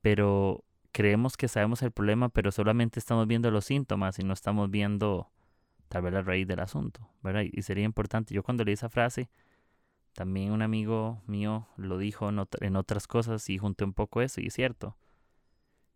Pero 0.00 0.64
creemos 0.92 1.36
que 1.36 1.48
sabemos 1.48 1.82
el 1.82 1.92
problema, 1.92 2.28
pero 2.28 2.50
solamente 2.52 2.98
estamos 2.98 3.26
viendo 3.26 3.50
los 3.50 3.64
síntomas 3.64 4.18
y 4.18 4.24
no 4.24 4.32
estamos 4.32 4.70
viendo 4.70 5.30
tal 5.88 6.02
vez 6.02 6.12
la 6.12 6.22
raíz 6.22 6.46
del 6.46 6.60
asunto. 6.60 7.08
Y 7.52 7.62
sería 7.62 7.84
importante, 7.84 8.34
yo 8.34 8.42
cuando 8.42 8.64
leí 8.64 8.74
esa 8.74 8.88
frase, 8.88 9.30
también 10.12 10.52
un 10.52 10.62
amigo 10.62 11.22
mío 11.26 11.68
lo 11.76 11.98
dijo 11.98 12.28
en, 12.28 12.76
otras 12.76 13.06
cosas 13.06 13.48
y 13.50 13.58
junté 13.58 13.84
un 13.84 13.92
poco 13.94 14.20
eso 14.20 14.40
y 14.40 14.48
es 14.48 14.54
cierto. 14.54 14.96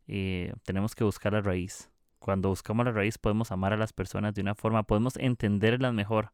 Eh, 0.06 0.52
tenemos 0.64 0.94
que 0.94 1.04
buscar 1.04 1.32
la 1.32 1.40
raíz. 1.40 1.90
Cuando 2.18 2.48
buscamos 2.48 2.86
la 2.86 2.92
raíz 2.92 3.18
podemos 3.18 3.50
amar 3.50 3.72
a 3.72 3.76
las 3.76 3.92
personas 3.92 4.34
de 4.34 4.42
una 4.42 4.54
forma, 4.54 4.84
podemos 4.84 5.16
entenderlas 5.16 5.92
mejor. 5.92 6.32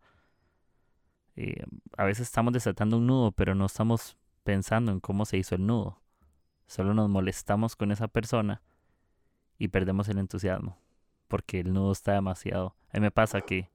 Eh, 1.36 1.64
a 1.96 2.04
veces 2.04 2.26
estamos 2.26 2.52
desatando 2.52 2.98
un 2.98 3.06
nudo, 3.06 3.32
pero 3.32 3.54
no 3.54 3.66
estamos 3.66 4.16
pensando 4.42 4.92
en 4.92 5.00
cómo 5.00 5.24
se 5.24 5.38
hizo 5.38 5.54
el 5.54 5.66
nudo. 5.66 6.00
Solo 6.68 6.92
nos 6.92 7.08
molestamos 7.08 7.76
con 7.76 7.90
esa 7.92 8.08
persona 8.08 8.60
y 9.58 9.68
perdemos 9.68 10.06
el 10.10 10.18
entusiasmo, 10.18 10.78
porque 11.26 11.60
el 11.60 11.72
nudo 11.72 11.92
está 11.92 12.12
demasiado. 12.12 12.76
A 12.92 12.98
mí 12.98 13.00
me 13.00 13.10
pasa 13.10 13.40
que 13.40 13.70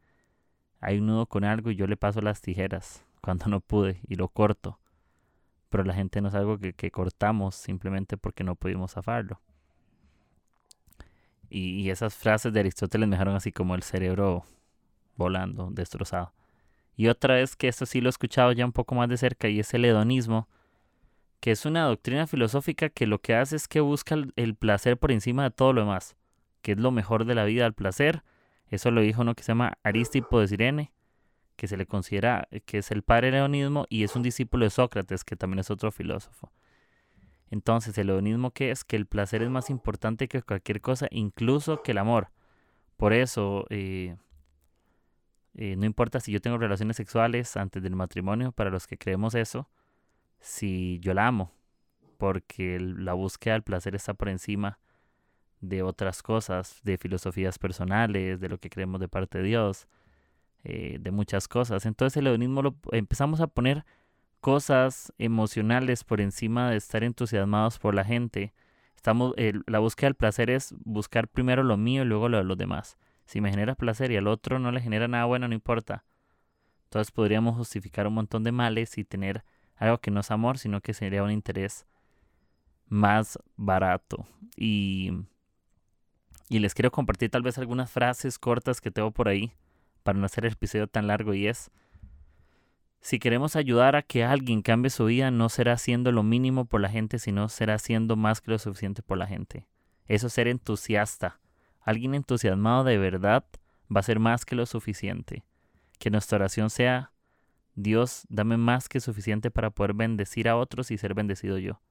hay 0.80 1.00
un 1.00 1.08
nudo 1.08 1.26
con 1.26 1.44
algo 1.44 1.72
y 1.72 1.76
yo 1.76 1.88
le 1.88 1.98
paso 1.98 2.22
las 2.22 2.40
tijeras 2.40 3.04
cuando 3.20 3.48
no 3.48 3.62
pude 3.62 4.00
y 4.08 4.16
lo 4.16 4.28
corto. 4.28 4.80
Pero 5.70 5.84
la 5.84 5.96
gente 5.96 6.22
no 6.22 6.28
es 6.28 6.36
algo 6.36 6.60
que, 6.60 6.92
cortamos 6.92 7.56
simplemente 7.56 8.16
porque 8.16 8.44
no 8.44 8.54
pudimos 8.54 8.92
zafarlo. 8.92 9.42
Y, 11.50 11.90
esas 11.90 12.14
frases 12.14 12.54
de 12.54 12.60
Aristóteles 12.60 13.10
me 13.10 13.16
dejaron 13.16 13.36
así 13.36 13.52
como 13.52 13.74
el 13.74 13.82
cerebro 13.82 14.46
volando, 15.16 15.72
destrozado. 15.72 16.32
Y 16.96 17.08
otra 17.08 17.36
vez 17.36 17.56
que 17.56 17.68
esto 17.68 17.88
sí 17.88 18.02
lo 18.02 18.10
he 18.10 18.12
escuchado 18.12 18.52
ya 18.52 18.66
un 18.66 18.72
poco 18.72 18.94
más 18.94 19.10
de 19.10 19.18
cerca 19.18 19.48
y 19.48 19.60
es 19.60 19.74
el 19.74 19.86
hedonismo, 19.86 20.48
que 21.44 21.52
es 21.52 21.66
una 21.66 21.84
doctrina 21.84 22.26
filosófica 22.26 22.88
que 22.88 23.06
lo 23.06 23.20
que 23.20 23.36
hace 23.36 23.58
es 23.58 23.68
que 23.68 23.82
busca 23.82 24.16
el 24.38 24.56
placer 24.56 24.98
por 24.98 25.12
encima 25.12 25.44
de 25.44 25.52
todo 25.52 25.74
lo 25.74 25.82
demás, 25.82 26.16
que 26.62 26.72
es 26.72 26.78
lo 26.78 26.90
mejor 26.90 27.26
de 27.26 27.36
la 27.36 27.44
vida, 27.44 27.66
el 27.66 27.74
placer. 27.74 28.24
Eso 28.70 28.92
lo 28.92 29.02
dijo 29.02 29.24
uno 29.24 29.36
que 29.36 29.44
se 29.44 29.50
llama 29.50 29.74
Aristipo 29.84 30.40
de 30.40 30.48
Sirene, 30.48 30.94
que 31.58 31.68
se 31.68 31.76
le 31.76 31.86
considera 31.86 32.48
que 32.66 32.78
es 32.78 32.92
el 32.92 33.04
padre 33.04 33.28
del 33.28 33.36
hedonismo 33.40 33.88
y 33.90 34.06
es 34.06 34.16
un 34.16 34.24
discípulo 34.24 34.64
de 34.64 34.70
Sócrates, 34.70 35.26
que 35.26 35.36
también 35.36 35.60
es 35.60 35.70
otro 35.70 35.92
filósofo. 35.92 36.50
Entonces, 37.52 37.98
el 37.98 38.10
hedonismo 38.10 38.52
que 38.52 38.72
es 38.72 38.86
que 38.86 38.96
el 38.96 39.06
placer 39.06 39.44
es 39.44 39.50
más 39.50 39.70
importante 39.70 40.30
que 40.30 40.42
cualquier 40.44 40.80
cosa, 40.80 41.08
incluso 41.12 41.84
que 41.84 41.92
el 41.92 41.98
amor. 41.98 42.30
Por 42.96 43.12
eso, 43.12 43.66
eh, 43.70 44.16
eh, 45.56 45.76
no 45.76 45.86
importa 45.86 46.22
si 46.22 46.32
yo 46.32 46.40
tengo 46.40 46.58
relaciones 46.58 46.96
sexuales 46.96 47.58
antes 47.58 47.84
del 47.84 47.98
matrimonio, 47.98 48.54
para 48.54 48.70
los 48.70 48.88
que 48.88 48.98
creemos 48.98 49.36
eso, 49.36 49.68
si 50.44 51.00
yo 51.00 51.14
la 51.14 51.26
amo, 51.26 51.54
porque 52.18 52.78
la 52.80 53.14
búsqueda 53.14 53.54
del 53.54 53.64
placer 53.64 53.96
está 53.96 54.14
por 54.14 54.28
encima 54.28 54.78
de 55.62 55.84
otras 55.84 56.22
cosas, 56.22 56.82
de 56.84 56.98
filosofías 56.98 57.58
personales, 57.58 58.42
de 58.42 58.50
lo 58.50 58.58
que 58.58 58.70
creemos 58.70 59.00
de 59.00 59.08
parte 59.08 59.38
de 59.38 59.46
Dios, 59.46 59.88
eh, 60.66 60.98
de 61.00 61.12
muchas 61.12 61.48
cosas. 61.48 61.86
Entonces 61.86 62.18
el 62.18 62.28
hedonismo 62.28 62.62
lo 62.62 62.76
empezamos 62.92 63.40
a 63.40 63.48
poner 63.48 63.86
cosas 64.42 65.14
emocionales 65.18 66.04
por 66.04 66.20
encima 66.20 66.72
de 66.72 66.76
estar 66.76 67.06
entusiasmados 67.06 67.80
por 67.80 67.96
la 67.96 68.04
gente. 68.04 68.54
Estamos, 68.98 69.34
la 69.66 69.80
búsqueda 69.80 70.08
del 70.08 70.16
placer 70.16 70.50
es 70.50 70.76
buscar 70.84 71.30
primero 71.30 71.64
lo 71.64 71.78
mío 71.78 72.04
y 72.04 72.06
luego 72.06 72.28
lo 72.28 72.40
de 72.40 72.44
los 72.44 72.58
demás. 72.58 72.98
Si 73.26 73.40
me 73.40 73.50
genera 73.50 73.76
placer 73.76 74.12
y 74.12 74.18
al 74.18 74.28
otro 74.28 74.60
no 74.60 74.74
le 74.74 74.82
genera 74.82 75.08
nada 75.08 75.24
bueno, 75.24 75.48
no 75.48 75.54
importa. 75.54 76.04
Entonces 76.84 77.12
podríamos 77.12 77.56
justificar 77.56 78.08
un 78.08 78.16
montón 78.16 78.44
de 78.44 78.52
males 78.52 78.98
y 78.98 79.06
tener 79.06 79.46
algo 79.76 80.00
que 80.00 80.12
no 80.12 80.22
es 80.22 80.32
amor, 80.32 80.58
sino 80.58 80.82
que 80.82 80.94
sería 80.94 81.24
un 81.24 81.32
interés 81.32 81.86
más 82.88 83.40
barato. 83.56 84.26
Y, 84.56 85.12
y 86.50 86.60
les 86.60 86.74
quiero 86.74 86.92
compartir 86.92 87.30
tal 87.30 87.42
vez 87.42 87.58
algunas 87.58 87.92
frases 87.92 88.40
cortas 88.40 88.82
que 88.82 88.92
tengo 88.92 89.12
por 89.12 89.28
ahí 89.28 89.54
para 90.04 90.20
no 90.20 90.26
hacer 90.26 90.46
el 90.46 90.54
episodio 90.54 90.88
tan 90.88 91.08
largo 91.08 91.34
y 91.34 91.48
es, 91.48 91.72
si 93.04 93.20
queremos 93.20 93.56
ayudar 93.56 93.96
a 93.96 94.02
que 94.02 94.24
alguien 94.24 94.62
cambie 94.62 94.90
su 94.90 95.06
vida, 95.06 95.30
no 95.30 95.50
será 95.50 95.74
haciendo 95.74 96.12
lo 96.14 96.24
mínimo 96.24 96.66
por 96.66 96.80
la 96.80 96.90
gente, 96.90 97.20
sino 97.20 97.50
será 97.50 97.74
haciendo 97.74 98.16
más 98.16 98.40
que 98.40 98.52
lo 98.52 98.60
suficiente 98.60 99.02
por 99.02 99.18
la 99.18 99.28
gente. 99.28 99.68
Eso 100.08 100.28
es 100.28 100.34
ser 100.34 100.48
entusiasta. 100.48 101.40
Alguien 101.82 102.16
entusiasmado 102.16 102.86
de 102.86 102.98
verdad 102.98 103.44
va 103.94 104.00
a 104.00 104.04
ser 104.04 104.20
más 104.20 104.46
que 104.46 104.56
lo 104.56 104.66
suficiente. 104.66 105.44
Que 106.00 106.12
nuestra 106.12 106.38
oración 106.38 106.70
sea, 106.70 107.12
Dios, 107.76 108.26
dame 108.30 108.58
más 108.58 108.88
que 108.88 109.00
suficiente 109.00 109.52
para 109.52 109.72
poder 109.72 109.94
bendecir 109.94 110.48
a 110.48 110.58
otros 110.58 110.92
y 110.92 110.98
ser 110.98 111.14
bendecido 111.14 111.58
yo. 111.58 111.82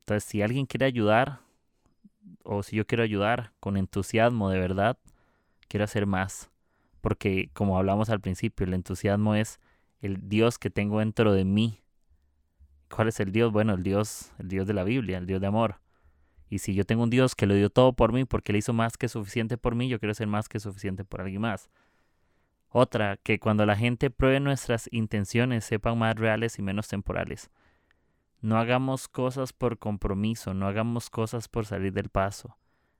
Entonces, 0.00 0.24
si 0.24 0.42
alguien 0.42 0.66
quiere 0.66 0.86
ayudar, 0.86 1.40
o 2.44 2.62
si 2.62 2.76
yo 2.76 2.86
quiero 2.86 3.02
ayudar 3.02 3.52
con 3.60 3.76
entusiasmo 3.76 4.50
de 4.50 4.58
verdad, 4.58 4.98
quiero 5.68 5.84
hacer 5.84 6.06
más. 6.06 6.50
Porque 7.00 7.50
como 7.52 7.76
hablamos 7.76 8.08
al 8.10 8.20
principio, 8.20 8.66
el 8.66 8.74
entusiasmo 8.74 9.34
es 9.34 9.58
el 10.00 10.28
Dios 10.28 10.58
que 10.58 10.70
tengo 10.70 11.00
dentro 11.00 11.32
de 11.32 11.44
mí. 11.44 11.82
¿Cuál 12.88 13.08
es 13.08 13.18
el 13.20 13.32
Dios? 13.32 13.52
Bueno, 13.52 13.74
el 13.74 13.82
Dios, 13.82 14.32
el 14.38 14.48
Dios 14.48 14.66
de 14.66 14.74
la 14.74 14.84
Biblia, 14.84 15.18
el 15.18 15.26
Dios 15.26 15.40
de 15.40 15.46
amor. 15.48 15.80
Y 16.48 16.58
si 16.58 16.74
yo 16.74 16.84
tengo 16.84 17.02
un 17.02 17.10
Dios 17.10 17.34
que 17.34 17.46
lo 17.46 17.54
dio 17.54 17.70
todo 17.70 17.92
por 17.92 18.12
mí 18.12 18.24
porque 18.24 18.52
le 18.52 18.58
hizo 18.58 18.72
más 18.72 18.96
que 18.96 19.08
suficiente 19.08 19.58
por 19.58 19.74
mí, 19.74 19.88
yo 19.88 19.98
quiero 19.98 20.14
ser 20.14 20.28
más 20.28 20.48
que 20.48 20.60
suficiente 20.60 21.04
por 21.04 21.20
alguien 21.20 21.40
más. 21.40 21.68
Otra, 22.68 23.16
que 23.16 23.38
cuando 23.38 23.64
la 23.64 23.76
gente 23.76 24.10
pruebe 24.10 24.40
nuestras 24.40 24.88
intenciones 24.92 25.64
sepan 25.64 25.98
más 25.98 26.14
reales 26.16 26.58
y 26.58 26.62
menos 26.62 26.88
temporales. 26.88 27.50
No 28.40 28.58
hagamos 28.58 29.08
cosas 29.08 29.52
por 29.52 29.78
compromiso, 29.78 30.52
no 30.52 30.66
hagamos 30.66 31.10
cosas 31.10 31.48
por 31.48 31.66
salir 31.66 31.92
del 31.92 32.10
paso. 32.10 32.56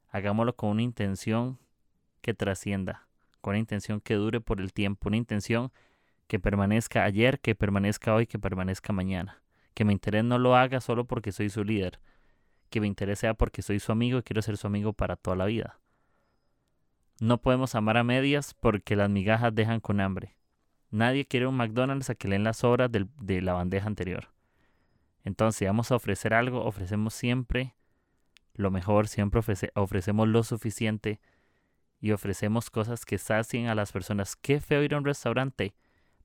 Hagámoslo 0.08 0.56
con 0.56 0.70
una 0.70 0.82
intención 0.82 1.58
que 2.23 2.32
trascienda, 2.32 3.06
con 3.40 3.52
una 3.52 3.58
intención 3.58 4.00
que 4.00 4.14
dure 4.14 4.40
por 4.40 4.61
el 4.61 4.73
tiempo, 4.73 5.08
una 5.08 5.18
intención 5.18 5.73
que 6.26 6.40
permanezca 6.40 7.04
ayer, 7.04 7.38
que 7.40 7.54
permanezca 7.54 8.14
hoy, 8.14 8.26
que 8.26 8.38
permanezca 8.38 8.92
mañana. 8.92 9.42
Que 9.75 9.85
mi 9.85 9.92
interés 9.92 10.25
no 10.25 10.38
lo 10.38 10.56
haga 10.56 10.80
solo 10.80 11.04
porque 11.04 11.32
soy 11.32 11.50
su 11.50 11.62
líder, 11.64 12.00
que 12.70 12.80
mi 12.80 12.87
interés 12.87 13.18
sea 13.18 13.35
porque 13.35 13.62
soy 13.62 13.78
su 13.78 13.92
amigo 13.92 14.18
y 14.18 14.23
quiero 14.23 14.42
ser 14.42 14.56
su 14.56 14.66
amigo 14.66 14.92
para 14.92 15.16
toda 15.16 15.37
la 15.37 15.44
vida. 15.44 15.78
No 17.18 17.38
podemos 17.40 17.75
amar 17.75 17.96
a 17.96 18.04
medias 18.04 18.54
porque 18.54 18.94
las 18.94 19.08
migajas 19.08 19.54
dejan 19.54 19.80
con 19.80 20.00
hambre. 20.00 20.37
Nadie 20.90 21.25
quiere 21.25 21.46
un 21.46 21.56
McDonald's 21.56 22.11
a 22.11 22.14
que 22.14 22.28
leen 22.28 22.44
las 22.44 22.62
obras 22.62 22.90
de 22.90 23.42
la 23.42 23.54
bandeja 23.54 23.87
anterior. 23.87 24.28
Entonces, 25.25 25.58
si 25.58 25.64
vamos 25.64 25.90
a 25.90 25.96
ofrecer 25.96 26.35
algo, 26.35 26.64
ofrecemos 26.64 27.14
siempre 27.14 27.75
lo 28.54 28.70
mejor, 28.70 29.08
siempre 29.08 29.40
ofrecemos 29.75 30.28
lo 30.28 30.42
suficiente 30.42 31.20
y 32.00 32.12
ofrecemos 32.12 32.70
cosas 32.70 33.04
que 33.04 33.18
sacien 33.18 33.68
a 33.68 33.75
las 33.75 33.92
personas. 33.92 34.37
Qué 34.37 34.61
feo 34.61 34.82
ir 34.82 34.94
a 34.94 34.99
un 34.99 35.04
restaurante, 35.04 35.75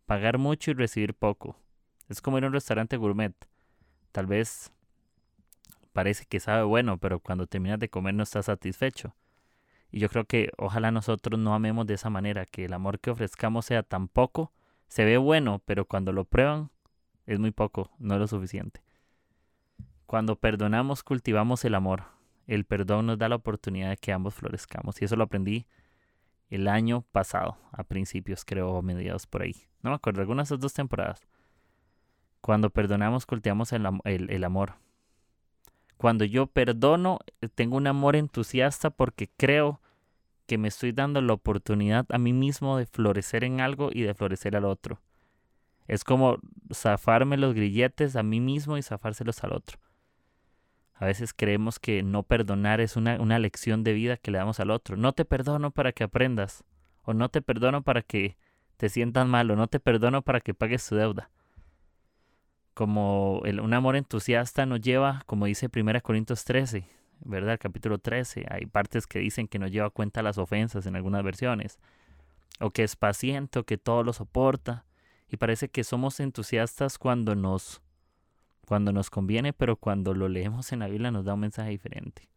pagar 0.06 0.38
mucho 0.38 0.72
y 0.72 0.74
recibir 0.74 1.14
poco. 1.14 1.58
Es 2.10 2.22
como 2.22 2.38
ir 2.38 2.44
a 2.44 2.48
un 2.48 2.54
restaurante 2.54 2.98
gourmet. 2.98 3.34
Tal 4.12 4.28
vez 4.28 4.72
parece 5.94 6.26
que 6.26 6.40
sabe 6.40 6.64
bueno, 6.64 6.98
pero 6.98 7.20
cuando 7.20 7.48
terminas 7.48 7.80
de 7.80 7.90
comer 7.90 8.14
no 8.14 8.24
estás 8.24 8.46
satisfecho. 8.46 9.16
Y 9.92 10.00
yo 10.00 10.10
creo 10.10 10.26
que 10.26 10.52
ojalá 10.58 10.92
nosotros 10.92 11.40
no 11.40 11.54
amemos 11.54 11.86
de 11.86 11.96
esa 11.96 12.10
manera, 12.10 12.46
que 12.46 12.66
el 12.66 12.74
amor 12.74 13.00
que 13.00 13.12
ofrezcamos 13.12 13.66
sea 13.66 13.84
tan 13.84 14.08
poco, 14.08 14.54
se 14.88 15.04
ve 15.06 15.18
bueno, 15.18 15.62
pero 15.66 15.86
cuando 15.86 16.14
lo 16.14 16.26
prueban 16.26 16.72
es 17.26 17.40
muy 17.40 17.52
poco, 17.52 17.92
no 18.00 18.16
es 18.16 18.20
lo 18.20 18.28
suficiente. 18.28 18.82
Cuando 20.06 20.38
perdonamos, 20.38 21.04
cultivamos 21.04 21.64
el 21.66 21.76
amor. 21.76 22.04
El 22.48 22.66
perdón 22.66 23.06
nos 23.06 23.18
da 23.18 23.30
la 23.30 23.36
oportunidad 23.36 23.90
de 23.90 23.98
que 23.98 24.12
ambos 24.12 24.34
florezcamos. 24.34 25.02
Y 25.02 25.06
eso 25.06 25.16
lo 25.16 25.24
aprendí 25.24 25.68
el 26.50 26.68
año 26.68 27.06
pasado, 27.12 27.58
a 27.72 27.84
principios, 27.84 28.44
creo, 28.44 28.82
mediados 28.82 29.26
por 29.28 29.42
ahí. 29.44 29.68
No 29.82 29.90
me 29.90 29.96
acuerdo, 29.96 30.20
algunas 30.20 30.50
de 30.50 30.56
esas 30.56 30.62
dos 30.62 30.74
temporadas. 30.74 31.26
Cuando 32.42 32.70
perdonamos, 32.70 33.26
cultivamos 33.26 33.72
el, 33.72 33.86
el 34.04 34.44
amor. 34.44 34.74
Cuando 36.02 36.26
yo 36.26 36.48
perdono, 36.48 37.20
eh, 37.42 37.48
tengo 37.48 37.78
un 37.78 37.86
amor 37.86 38.16
entusiasta 38.16 38.90
porque 38.90 39.30
creo 39.38 39.82
que 40.48 40.58
me 40.58 40.68
estoy 40.68 40.94
dando 40.94 41.22
la 41.22 41.34
oportunidad 41.34 42.08
a 42.10 42.18
mí 42.18 42.34
mismo 42.34 42.76
de 42.78 42.88
florecer 42.88 43.44
en 43.44 43.62
algo 43.62 43.92
y 43.94 44.02
de 44.02 44.16
florecer 44.16 44.56
al 44.56 44.66
otro. 44.66 45.00
Es 45.86 46.04
como 46.04 46.40
zafarme 46.74 47.38
los 47.38 47.54
grilletes 47.54 48.16
a 48.16 48.24
mí 48.24 48.40
mismo 48.40 48.80
y 48.80 48.82
zafárselos 48.82 49.44
al 49.44 49.54
otro. 49.54 49.78
A 50.96 51.06
veces 51.06 51.36
creemos 51.36 51.78
que 51.78 52.02
no 52.02 52.24
perdonar 52.24 52.82
es 52.82 52.96
una, 52.96 53.38
lección 53.38 53.84
de 53.84 53.94
vida 53.94 54.18
que 54.18 54.32
le 54.32 54.40
damos 54.40 54.60
al 54.60 54.72
otro. 54.72 54.98
No 54.98 55.14
te 55.14 55.24
perdono 55.24 55.70
para 55.70 55.92
que 55.92 56.04
aprendas. 56.04 56.64
O 57.04 57.14
no 57.14 57.30
te 57.30 57.44
perdono 57.44 57.84
para 57.84 58.02
que 58.02 58.38
te 58.78 58.90
sientas 58.90 59.28
mal. 59.28 59.52
O 59.52 59.56
no 59.56 59.68
te 59.68 59.80
perdono 59.80 60.24
para 60.24 60.40
que 60.42 60.56
pagues 60.56 60.84
tu 60.88 60.96
deuda. 60.96 61.30
Como 62.74 63.40
un 63.40 63.74
amor 63.74 63.96
entusiasta 63.96 64.66
nos 64.66 64.82
lleva, 64.82 65.24
como 65.26 65.46
dice 65.46 65.70
1 65.74 66.02
Corintios 66.02 66.46
13, 66.46 66.86
¿verdad? 67.20 67.60
capítulo 67.60 67.98
13. 67.98 68.46
Hay 68.50 68.66
partes 68.66 69.08
que 69.08 69.20
dicen 69.20 69.48
que 69.48 69.60
nos 69.60 69.72
lleva 69.72 69.88
a 69.88 69.92
cuenta 69.92 70.24
las 70.24 70.38
ofensas 70.38 70.86
en 70.86 70.96
algunas 70.96 71.24
versiones. 71.24 71.80
O 72.60 72.70
que 72.70 72.84
es 72.84 72.96
paciente, 72.96 73.60
o 73.60 73.66
que 73.66 73.78
todo 73.78 74.04
lo 74.04 74.14
soporta. 74.14 74.86
Y 75.30 75.38
parece 75.38 75.70
que 75.70 75.84
somos 75.84 76.20
entusiastas 76.20 76.98
cuando 76.98 77.36
nos 77.36 77.82
cuando 78.66 78.94
nos 78.94 79.10
conviene, 79.10 79.52
pero 79.52 79.76
cuando 79.76 80.14
lo 80.14 80.30
leemos 80.30 80.72
en 80.72 80.80
la 80.80 80.88
Biblia 80.88 81.12
nos 81.12 81.26
da 81.26 81.34
un 81.34 81.42
mensaje 81.42 81.72
diferente. 81.72 82.30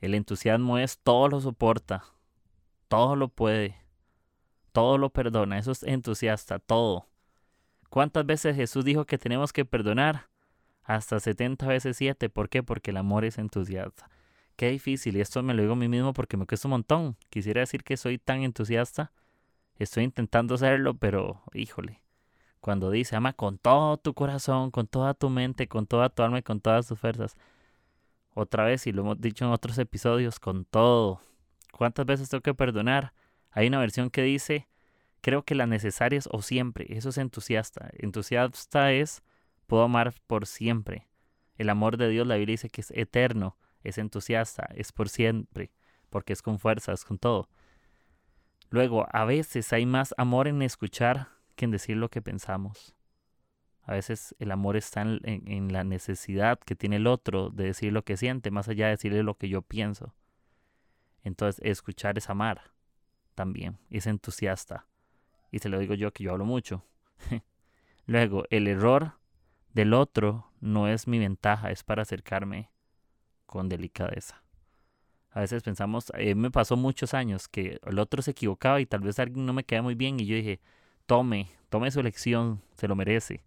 El 0.00 0.14
entusiasmo 0.14 0.78
es 0.78 0.98
todo 0.98 1.28
lo 1.28 1.40
soporta, 1.42 2.04
todo 2.88 3.14
lo 3.14 3.28
puede, 3.28 3.76
todo 4.72 4.96
lo 4.96 5.10
perdona, 5.10 5.58
eso 5.58 5.72
es 5.72 5.82
entusiasta, 5.82 6.58
todo. 6.58 7.06
¿Cuántas 7.90 8.26
veces 8.26 8.56
Jesús 8.56 8.84
dijo 8.84 9.06
que 9.06 9.18
tenemos 9.18 9.52
que 9.52 9.64
perdonar? 9.64 10.28
Hasta 10.84 11.20
70 11.20 11.66
veces 11.66 11.96
7. 11.96 12.28
¿Por 12.28 12.48
qué? 12.48 12.62
Porque 12.62 12.90
el 12.90 12.96
amor 12.96 13.24
es 13.24 13.38
entusiasta. 13.38 14.10
Qué 14.56 14.70
difícil, 14.70 15.16
y 15.16 15.20
esto 15.20 15.42
me 15.42 15.54
lo 15.54 15.62
digo 15.62 15.74
a 15.74 15.76
mí 15.76 15.88
mismo 15.88 16.12
porque 16.12 16.36
me 16.36 16.46
cuesta 16.46 16.66
un 16.68 16.70
montón. 16.70 17.16
Quisiera 17.30 17.60
decir 17.60 17.84
que 17.84 17.96
soy 17.96 18.18
tan 18.18 18.42
entusiasta. 18.42 19.12
Estoy 19.76 20.04
intentando 20.04 20.56
hacerlo, 20.56 20.94
pero 20.94 21.42
híjole, 21.54 22.02
cuando 22.60 22.90
dice, 22.90 23.14
ama 23.14 23.32
con 23.32 23.58
todo 23.58 23.96
tu 23.98 24.14
corazón, 24.14 24.70
con 24.70 24.88
toda 24.88 25.14
tu 25.14 25.30
mente, 25.30 25.68
con 25.68 25.86
toda 25.86 26.08
tu 26.08 26.22
alma 26.22 26.40
y 26.40 26.42
con 26.42 26.60
todas 26.60 26.88
tus 26.88 26.98
fuerzas. 26.98 27.36
Otra 28.34 28.64
vez, 28.64 28.86
y 28.86 28.92
lo 28.92 29.02
hemos 29.02 29.20
dicho 29.20 29.44
en 29.44 29.52
otros 29.52 29.78
episodios, 29.78 30.40
con 30.40 30.64
todo. 30.64 31.20
¿Cuántas 31.72 32.06
veces 32.06 32.28
tengo 32.28 32.42
que 32.42 32.54
perdonar? 32.54 33.12
Hay 33.50 33.68
una 33.68 33.78
versión 33.78 34.10
que 34.10 34.22
dice, 34.22 34.68
creo 35.20 35.44
que 35.44 35.54
las 35.54 35.68
necesarias 35.68 36.28
o 36.30 36.42
siempre. 36.42 36.86
Eso 36.90 37.08
es 37.08 37.18
entusiasta. 37.18 37.90
Entusiasta 37.94 38.92
es, 38.92 39.22
puedo 39.66 39.82
amar 39.82 40.14
por 40.26 40.46
siempre. 40.46 41.08
El 41.56 41.70
amor 41.70 41.96
de 41.96 42.08
Dios, 42.08 42.26
la 42.26 42.36
Biblia 42.36 42.54
dice 42.54 42.70
que 42.70 42.80
es 42.80 42.90
eterno, 42.92 43.56
es 43.82 43.98
entusiasta, 43.98 44.68
es 44.74 44.92
por 44.92 45.08
siempre, 45.08 45.72
porque 46.10 46.32
es 46.32 46.42
con 46.42 46.58
fuerza, 46.58 46.92
es 46.92 47.04
con 47.04 47.18
todo. 47.18 47.48
Luego, 48.70 49.06
a 49.10 49.24
veces 49.24 49.72
hay 49.72 49.86
más 49.86 50.14
amor 50.18 50.46
en 50.46 50.62
escuchar 50.62 51.28
en 51.64 51.70
decir 51.70 51.96
lo 51.96 52.10
que 52.10 52.22
pensamos. 52.22 52.94
A 53.82 53.92
veces 53.92 54.34
el 54.38 54.50
amor 54.50 54.76
está 54.76 55.02
en, 55.02 55.72
la 55.72 55.82
necesidad 55.84 56.58
que 56.58 56.74
tiene 56.74 56.96
el 56.96 57.06
otro 57.06 57.48
de 57.50 57.64
decir 57.64 57.92
lo 57.92 58.04
que 58.04 58.16
siente, 58.16 58.50
más 58.50 58.68
allá 58.68 58.86
de 58.86 58.92
decirle 58.92 59.22
lo 59.22 59.36
que 59.36 59.48
yo 59.48 59.62
pienso. 59.62 60.14
Entonces, 61.22 61.60
escuchar 61.64 62.18
es 62.18 62.28
amar 62.28 62.72
también, 63.34 63.78
es 63.88 64.06
entusiasta. 64.06 64.86
Y 65.50 65.58
se 65.60 65.68
lo 65.68 65.78
digo 65.78 65.94
yo 65.94 66.12
que 66.12 66.24
yo 66.24 66.32
hablo 66.32 66.44
mucho. 66.44 66.84
Luego, 68.06 68.44
el 68.50 68.66
error 68.66 69.12
del 69.72 69.94
otro 69.94 70.50
no 70.60 70.88
es 70.88 71.06
mi 71.06 71.18
ventaja, 71.18 71.70
es 71.70 71.84
para 71.84 72.02
acercarme 72.02 72.70
con 73.46 73.68
delicadeza. 73.68 74.42
A 75.30 75.40
veces 75.40 75.62
pensamos, 75.62 76.10
eh, 76.14 76.34
me 76.34 76.50
pasó 76.50 76.76
muchos 76.76 77.14
años 77.14 77.48
que 77.48 77.80
el 77.84 77.98
otro 77.98 78.22
se 78.22 78.32
equivocaba 78.32 78.80
y 78.80 78.86
tal 78.86 79.00
vez 79.00 79.18
alguien 79.18 79.46
no 79.46 79.52
me 79.52 79.64
queda 79.64 79.82
muy 79.82 79.94
bien 79.94 80.18
y 80.18 80.26
yo 80.26 80.36
dije, 80.36 80.60
tome, 81.06 81.48
tome 81.68 81.90
su 81.90 82.00
elección, 82.00 82.62
se 82.74 82.88
lo 82.88 82.96
merece, 82.96 83.44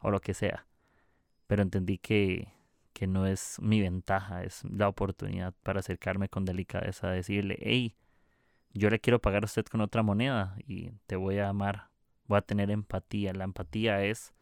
o 0.00 0.10
lo 0.10 0.20
que 0.20 0.34
sea. 0.34 0.66
Pero 1.46 1.62
entendí 1.62 1.98
que, 1.98 2.48
que 2.92 3.06
no 3.06 3.26
es 3.26 3.58
mi 3.60 3.80
ventaja, 3.80 4.44
es 4.44 4.64
la 4.64 4.88
oportunidad 4.88 5.54
para 5.62 5.80
acercarme 5.80 6.28
con 6.28 6.44
delicadeza, 6.44 7.10
decirle, 7.10 7.58
hey, 7.60 7.96
yo 8.74 8.90
le 8.90 8.98
quiero 8.98 9.20
pagar 9.20 9.44
a 9.44 9.46
usted 9.46 9.64
con 9.66 9.80
otra 9.80 10.02
moneda 10.02 10.56
y 10.66 10.90
te 11.06 11.16
voy 11.16 11.38
a 11.38 11.48
amar, 11.48 11.88
voy 12.26 12.38
a 12.38 12.42
tener 12.42 12.70
empatía. 12.70 13.32
La 13.32 13.44
empatía 13.44 14.02
es 14.04 14.34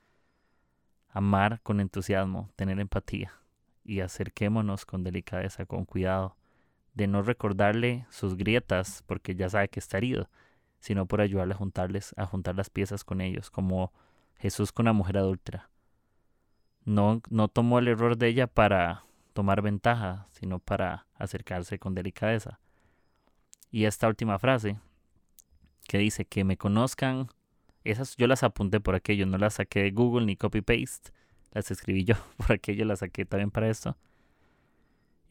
amar 1.08 1.60
con 1.62 1.80
entusiasmo, 1.80 2.50
tener 2.56 2.80
empatía 2.80 3.32
y 3.84 4.00
acerquémonos 4.00 4.86
con 4.86 5.04
delicadeza, 5.04 5.66
con 5.66 5.84
cuidado, 5.84 6.36
de 6.94 7.06
no 7.06 7.22
recordarle 7.22 8.06
sus 8.08 8.36
grietas 8.36 9.04
porque 9.06 9.34
ya 9.34 9.50
sabe 9.50 9.68
que 9.68 9.80
está 9.80 9.98
herido, 9.98 10.30
sino 10.78 11.06
por 11.06 11.20
ayudarle 11.20 11.54
a 11.54 11.58
juntarles, 11.58 12.14
a 12.16 12.26
juntar 12.26 12.56
las 12.56 12.70
piezas 12.70 13.04
con 13.04 13.20
ellos, 13.20 13.50
como 13.50 13.92
Jesús 14.36 14.72
con 14.72 14.86
la 14.86 14.92
mujer 14.94 15.18
adulta. 15.18 15.68
No, 16.84 17.20
no 17.28 17.48
tomó 17.48 17.78
el 17.78 17.88
error 17.88 18.16
de 18.16 18.28
ella 18.28 18.46
para 18.46 19.04
tomar 19.34 19.62
ventaja, 19.62 20.26
sino 20.30 20.58
para 20.58 21.06
acercarse 21.14 21.78
con 21.78 21.94
delicadeza. 21.94 22.58
Y 23.72 23.86
esta 23.86 24.06
última 24.06 24.38
frase, 24.38 24.78
que 25.88 25.98
dice 25.98 26.24
que 26.24 26.44
me 26.44 26.56
conozcan, 26.56 27.28
esas 27.82 28.16
yo 28.16 28.28
las 28.28 28.44
apunté 28.44 28.78
por 28.78 28.94
aquello, 28.94 29.26
no 29.26 29.38
las 29.38 29.54
saqué 29.54 29.82
de 29.82 29.90
Google 29.90 30.26
ni 30.26 30.36
copy-paste, 30.36 31.10
las 31.52 31.70
escribí 31.70 32.04
yo, 32.04 32.14
por 32.36 32.52
aquello 32.52 32.84
las 32.84 33.00
saqué 33.00 33.24
también 33.24 33.50
para 33.50 33.68
esto. 33.68 33.96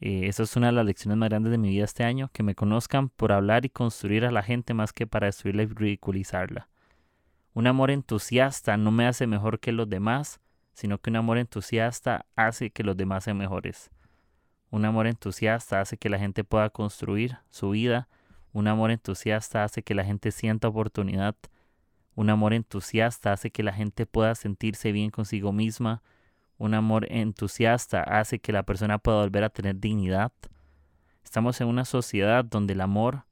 Eh, 0.00 0.26
eso 0.26 0.42
es 0.42 0.56
una 0.56 0.66
de 0.66 0.72
las 0.72 0.84
lecciones 0.84 1.16
más 1.16 1.28
grandes 1.28 1.52
de 1.52 1.58
mi 1.58 1.70
vida 1.70 1.84
este 1.84 2.02
año, 2.02 2.28
que 2.32 2.42
me 2.42 2.56
conozcan 2.56 3.08
por 3.08 3.30
hablar 3.30 3.64
y 3.64 3.70
construir 3.70 4.24
a 4.24 4.32
la 4.32 4.42
gente 4.42 4.74
más 4.74 4.92
que 4.92 5.06
para 5.06 5.26
destruirla 5.26 5.62
y 5.62 5.66
ridiculizarla. 5.66 6.68
Un 7.54 7.68
amor 7.68 7.92
entusiasta 7.92 8.76
no 8.76 8.90
me 8.90 9.06
hace 9.06 9.28
mejor 9.28 9.60
que 9.60 9.70
los 9.70 9.88
demás, 9.88 10.40
sino 10.72 10.98
que 10.98 11.10
un 11.10 11.16
amor 11.16 11.38
entusiasta 11.38 12.26
hace 12.34 12.70
que 12.70 12.82
los 12.82 12.96
demás 12.96 13.24
sean 13.24 13.38
mejores. 13.38 13.90
Un 14.70 14.86
amor 14.86 15.06
entusiasta 15.06 15.80
hace 15.80 15.98
que 15.98 16.08
la 16.08 16.18
gente 16.18 16.44
pueda 16.44 16.70
construir 16.70 17.38
su 17.50 17.70
vida. 17.70 18.08
Un 18.52 18.68
amor 18.68 18.90
entusiasta 18.90 19.64
hace 19.64 19.82
que 19.82 19.94
la 19.94 20.04
gente 20.04 20.30
sienta 20.30 20.68
oportunidad. 20.68 21.34
Un 22.14 22.28
amor 22.30 22.52
entusiasta 22.52 23.32
hace 23.32 23.50
que 23.50 23.62
la 23.62 23.72
gente 23.72 24.04
pueda 24.06 24.34
sentirse 24.34 24.92
bien 24.92 25.10
consigo 25.10 25.52
misma. 25.52 26.02
Un 26.58 26.74
amor 26.74 27.06
entusiasta 27.10 28.02
hace 28.02 28.38
que 28.38 28.52
la 28.52 28.62
persona 28.62 28.98
pueda 28.98 29.18
volver 29.18 29.44
a 29.44 29.50
tener 29.50 29.80
dignidad. 29.80 30.32
Estamos 31.24 31.60
en 31.60 31.68
una 31.68 31.84
sociedad 31.84 32.44
donde 32.44 32.74
el 32.74 32.82
amor 32.82 33.24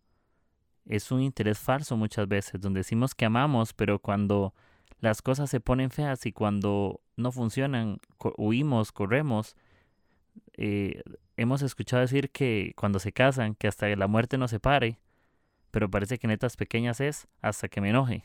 es 0.86 1.12
un 1.12 1.20
interés 1.20 1.58
falso 1.58 1.96
muchas 1.96 2.26
veces, 2.26 2.60
donde 2.60 2.80
decimos 2.80 3.14
que 3.14 3.26
amamos, 3.26 3.74
pero 3.74 3.98
cuando 3.98 4.54
las 5.00 5.22
cosas 5.22 5.50
se 5.50 5.60
ponen 5.60 5.90
feas 5.90 6.24
y 6.26 6.32
cuando 6.32 7.00
no 7.16 7.30
funcionan, 7.30 8.00
huimos, 8.36 8.90
corremos. 8.90 9.54
Eh, 10.56 11.02
hemos 11.36 11.62
escuchado 11.62 12.00
decir 12.00 12.30
que 12.30 12.72
cuando 12.76 12.98
se 12.98 13.12
casan, 13.12 13.54
que 13.54 13.68
hasta 13.68 13.88
la 13.96 14.06
muerte 14.06 14.38
nos 14.38 14.50
separe, 14.50 14.98
pero 15.70 15.90
parece 15.90 16.18
que 16.18 16.26
netas 16.26 16.56
pequeñas 16.56 17.00
es 17.00 17.28
hasta 17.42 17.68
que 17.68 17.80
me 17.80 17.90
enoje, 17.90 18.24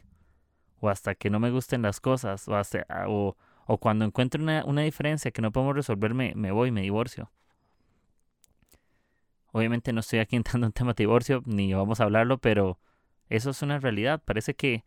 o 0.79 0.89
hasta 0.89 1.15
que 1.15 1.29
no 1.29 1.39
me 1.39 1.51
gusten 1.51 1.81
las 1.81 1.99
cosas, 1.99 2.47
o, 2.47 2.55
hasta, 2.55 2.85
ah, 2.89 3.05
o, 3.07 3.37
o 3.67 3.77
cuando 3.77 4.05
encuentro 4.05 4.41
una, 4.41 4.63
una, 4.65 4.81
diferencia 4.81 5.31
que 5.31 5.41
no 5.41 5.51
podemos 5.51 5.75
resolver, 5.75 6.13
me, 6.13 6.33
me 6.35 6.51
voy, 6.51 6.71
me 6.71 6.81
divorcio. 6.81 7.31
Obviamente 9.51 9.93
no 9.93 10.01
estoy 10.01 10.19
aquí 10.19 10.35
entrando 10.37 10.67
en 10.67 10.73
tema 10.73 10.93
de 10.93 11.03
divorcio, 11.03 11.41
ni 11.45 11.73
vamos 11.73 11.99
a 12.01 12.03
hablarlo, 12.03 12.37
pero 12.39 12.79
eso 13.29 13.49
es 13.49 13.61
una 13.61 13.79
realidad. 13.79 14.21
Parece 14.23 14.53
que 14.53 14.83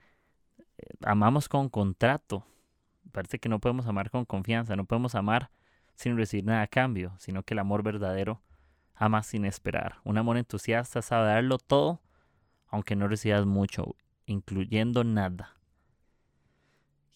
amamos 1.02 1.48
con 1.48 1.68
contrato. 1.68 2.44
Parece 3.12 3.38
que 3.38 3.48
no 3.48 3.58
podemos 3.58 3.86
amar 3.86 4.10
con 4.10 4.24
confianza, 4.24 4.76
no 4.76 4.84
podemos 4.84 5.14
amar 5.14 5.50
sin 5.94 6.16
recibir 6.16 6.44
nada 6.44 6.62
a 6.62 6.66
cambio, 6.66 7.14
sino 7.18 7.42
que 7.42 7.54
el 7.54 7.58
amor 7.58 7.82
verdadero 7.82 8.42
ama 8.94 9.22
sin 9.22 9.44
esperar. 9.44 9.96
Un 10.04 10.18
amor 10.18 10.36
entusiasta 10.36 11.02
sabe 11.02 11.28
darlo 11.28 11.58
todo, 11.58 12.00
aunque 12.68 12.96
no 12.96 13.08
recibas 13.08 13.46
mucho, 13.46 13.96
incluyendo 14.26 15.04
nada. 15.04 15.56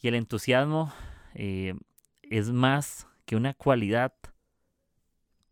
Y 0.00 0.08
el 0.08 0.14
entusiasmo 0.14 0.92
eh, 1.34 1.74
es 2.22 2.50
más 2.50 3.06
que 3.24 3.36
una 3.36 3.54
cualidad 3.54 4.12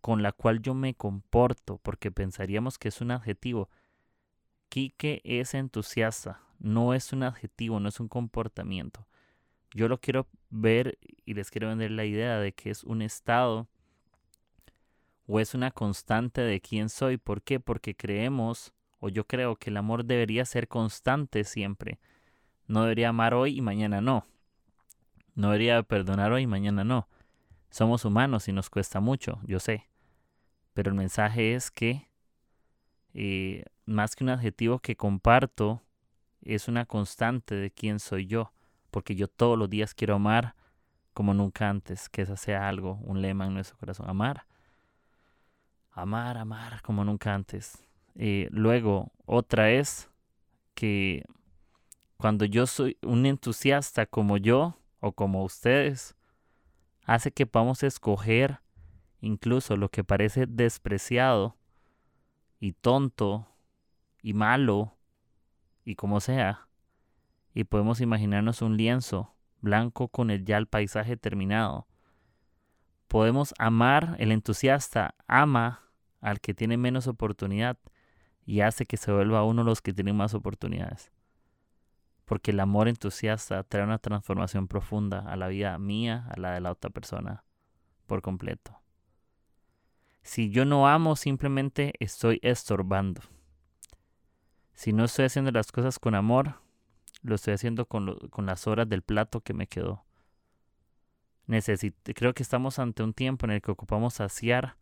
con 0.01 0.23
la 0.23 0.33
cual 0.33 0.61
yo 0.61 0.75
me 0.75 0.95
comporto, 0.95 1.79
porque 1.79 2.11
pensaríamos 2.11 2.79
que 2.79 2.89
es 2.89 3.01
un 3.01 3.11
adjetivo. 3.11 3.69
Quique 4.69 5.21
es 5.25 5.55
entusiasta, 5.55 6.43
no 6.59 6.95
es 6.95 7.13
un 7.13 7.23
adjetivo, 7.23 7.81
no 7.81 7.89
es 7.89 8.01
un 8.01 8.09
comportamiento. 8.09 9.07
Yo 9.73 9.89
lo 9.89 10.01
quiero 10.01 10.27
ver 10.49 10.99
y 11.25 11.35
les 11.35 11.51
quiero 11.51 11.69
vender 11.69 11.91
la 11.93 12.05
idea 12.05 12.39
de 12.39 12.53
que 12.53 12.71
es 12.71 12.83
un 12.83 13.03
estado 13.03 13.69
o 15.27 15.39
es 15.39 15.55
una 15.55 15.71
constante 15.71 16.41
de 16.41 16.61
quién 16.61 16.89
soy. 16.89 17.17
¿Por 17.17 17.43
qué? 17.43 17.61
Porque 17.61 17.95
creemos, 17.95 18.73
o 19.01 19.09
yo 19.09 19.27
creo 19.27 19.57
que 19.57 19.71
el 19.71 19.77
amor 19.77 20.05
debería 20.05 20.45
ser 20.45 20.69
constante 20.69 21.45
siempre. 21.45 21.99
No 22.67 22.83
debería 22.83 23.09
amar 23.09 23.35
hoy 23.35 23.57
y 23.57 23.61
mañana 23.63 24.01
no. 24.01 24.27
No 25.35 25.49
debería 25.49 25.83
perdonar 25.83 26.33
hoy 26.33 26.43
y 26.43 26.47
mañana 26.47 26.85
no. 26.85 27.09
Somos 27.71 28.05
humanos 28.05 28.47
y 28.49 28.53
nos 28.53 28.71
cuesta 28.71 29.01
mucho, 29.01 29.41
yo 29.45 29.59
sé. 29.59 29.89
Pero 30.75 30.91
el 30.91 30.97
mensaje 30.97 31.55
es 31.55 31.71
que 31.71 32.09
eh, 33.15 33.65
más 33.87 34.15
que 34.15 34.25
un 34.25 34.31
adjetivo 34.31 34.79
que 34.79 34.97
comparto, 34.97 35.83
es 36.43 36.69
una 36.69 36.87
constante 36.87 37.55
de 37.55 37.71
quién 37.71 38.01
soy 38.01 38.27
yo, 38.27 38.53
porque 38.91 39.15
yo 39.15 39.29
todos 39.29 39.59
los 39.59 39.69
días 39.69 39.95
quiero 39.95 40.15
amar 40.15 40.55
como 41.13 41.35
nunca 41.35 41.69
antes, 41.69 42.09
que 42.09 42.23
esa 42.23 42.37
sea 42.37 42.69
algo, 42.69 42.95
un 43.03 43.21
lema 43.21 43.47
en 43.47 43.55
nuestro 43.55 43.77
corazón, 43.79 44.09
amar, 44.09 44.47
amar, 45.91 46.39
amar 46.39 46.83
como 46.83 47.05
nunca 47.05 47.35
antes. 47.35 47.83
Eh, 48.17 48.49
luego, 48.51 49.13
otra 49.27 49.71
es 49.71 50.11
que 50.75 51.25
cuando 52.17 52.45
yo 52.45 52.67
soy 52.67 52.99
un 53.03 53.27
entusiasta 53.27 54.07
como 54.07 54.37
yo 54.37 54.77
o 55.01 55.13
como 55.13 55.45
ustedes, 55.45 56.17
hace 57.05 57.33
que 57.33 57.47
podamos 57.47 57.83
escoger 57.83 58.61
incluso 59.21 59.77
lo 59.77 59.89
que 59.91 60.05
parece 60.05 60.47
despreciado 60.47 61.57
y 62.59 62.73
tonto 62.73 63.47
y 64.23 64.35
malo 64.35 64.97
y 65.85 65.95
como 65.95 66.21
sea, 66.21 66.69
y 67.55 67.65
podemos 67.65 68.01
imaginarnos 68.01 68.63
un 68.63 68.77
lienzo 68.77 69.35
blanco 69.61 70.09
con 70.09 70.31
el 70.31 70.45
ya 70.45 70.59
el 70.59 70.67
paisaje 70.67 71.17
terminado. 71.17 71.87
Podemos 73.09 73.55
amar, 73.59 74.15
el 74.19 74.31
entusiasta 74.31 75.15
ama 75.27 75.83
al 76.21 76.41
que 76.41 76.55
tiene 76.55 76.77
menos 76.77 77.07
oportunidad 77.09 77.79
y 78.45 78.61
hace 78.61 78.87
que 78.87 78.97
se 78.97 79.13
vuelva 79.13 79.45
uno 79.45 79.63
de 79.63 79.71
los 79.71 79.83
que 79.83 79.93
tienen 79.93 80.17
más 80.17 80.35
oportunidades. 80.35 81.13
Porque 82.25 82.51
el 82.53 82.61
amor 82.61 82.89
entusiasta 82.89 83.63
trae 83.65 83.85
una 83.85 83.99
transformación 83.99 84.69
profunda 84.69 85.21
a 85.21 85.37
la 85.37 85.49
vida 85.49 85.77
mía, 85.79 86.27
a 86.31 86.39
la 86.39 86.53
de 86.53 86.61
la 86.61 86.73
otra 86.73 86.91
persona, 86.91 87.45
por 88.07 88.23
completo. 88.23 88.81
Si 90.23 90.51
yo 90.51 90.65
no 90.65 90.87
amo, 90.87 91.17
simplemente 91.17 91.95
estoy 91.99 92.39
estorbando. 92.43 93.23
Si 94.75 94.93
no 94.93 95.05
estoy 95.05 95.27
haciendo 95.27 95.51
las 95.51 95.73
cosas 95.73 95.99
con 95.99 96.15
amor, 96.15 96.61
lo 97.23 97.35
estoy 97.35 97.55
haciendo 97.55 97.87
con, 97.87 98.19
las 98.47 98.67
horas 98.67 98.89
del 98.89 99.03
plato 99.03 99.41
que 99.41 99.55
me 99.55 99.67
quedó. 99.67 100.05
creo 101.47 102.35
que 102.35 102.43
estamos 102.43 102.79
ante 102.79 103.03
un 103.03 103.13
tiempo 103.13 103.47
en 103.47 103.53
el 103.53 103.63
que 103.63 103.71
ocupamos 103.71 104.15
saciar 104.15 104.77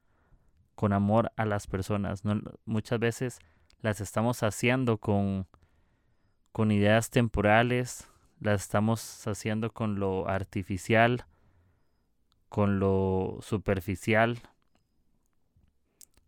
con 0.78 0.92
amor 0.92 1.32
a 1.34 1.44
las 1.44 1.66
personas. 1.66 2.22
muchas 2.64 3.00
veces 3.00 3.40
las 3.80 4.00
estamos 4.00 4.36
saciando 4.36 4.98
con, 4.98 5.48
con 6.52 6.70
ideas 6.70 7.10
temporales, 7.10 8.08
las 8.38 8.62
estamos 8.62 9.00
saciando 9.00 9.72
con 9.72 9.98
lo 9.98 10.28
artificial, 10.28 11.26
con 12.48 12.78
lo 12.78 13.38
superficial, 13.40 14.38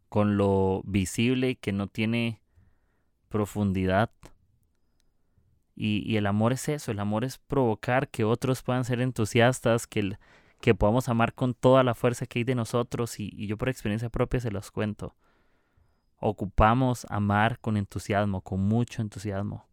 con 0.09 0.37
lo 0.37 0.83
visible 0.85 1.55
que 1.55 1.71
no 1.71 1.87
tiene 1.87 2.43
profundidad. 3.29 4.11
Y, 5.77 6.17
el 6.17 6.27
amor 6.27 6.55
es 6.55 6.69
eso, 6.69 6.91
el 6.91 6.99
amor 6.99 7.23
es 7.23 7.39
provocar 7.39 8.09
que 8.09 8.25
otros 8.25 8.65
puedan 8.65 8.85
ser 8.85 9.01
entusiastas, 9.01 9.87
que, 9.87 10.19
que 10.61 10.75
podamos 10.75 11.09
amar 11.09 11.35
con 11.35 11.55
toda 11.55 11.83
la 11.83 11.95
fuerza 11.95 12.27
que 12.27 12.41
hay 12.41 12.45
de 12.45 12.55
nosotros 12.55 13.19
y, 13.19 13.47
yo 13.47 13.57
por 13.57 13.69
experiencia 13.69 14.11
propia 14.11 14.41
se 14.41 14.51
los 14.51 14.71
cuento. 14.71 15.15
Ocupamos 16.19 17.07
amar 17.09 17.59
con 17.61 17.79
entusiasmo, 17.79 18.43
con 18.43 18.61
mucho 18.61 19.01
entusiasmo, 19.01 19.67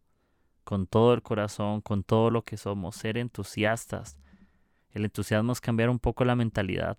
con 0.64 0.88
todo 0.88 1.14
el 1.14 1.22
corazón, 1.22 1.82
con 1.82 2.04
todo 2.04 2.32
lo 2.32 2.44
que 2.44 2.56
somos, 2.56 2.96
ser 2.96 3.18
entusiastas. 3.18 4.18
El 4.92 5.04
entusiasmo 5.04 5.52
es 5.52 5.60
cambiar 5.60 5.90
un 5.90 6.00
poco 6.00 6.24
la 6.24 6.36
mentalidad. 6.36 6.98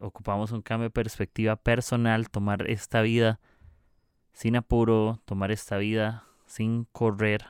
Ocupamos 0.00 0.50
un 0.50 0.62
cambio 0.62 0.88
de 0.88 0.90
perspectiva 0.90 1.54
personal, 1.54 2.28
tomar 2.28 2.68
esta 2.68 3.02
vida 3.02 3.40
sin 4.32 4.56
apuro, 4.56 5.20
tomar 5.24 5.52
esta 5.52 5.76
vida 5.78 6.24
sin 6.46 6.84
correr, 6.86 7.46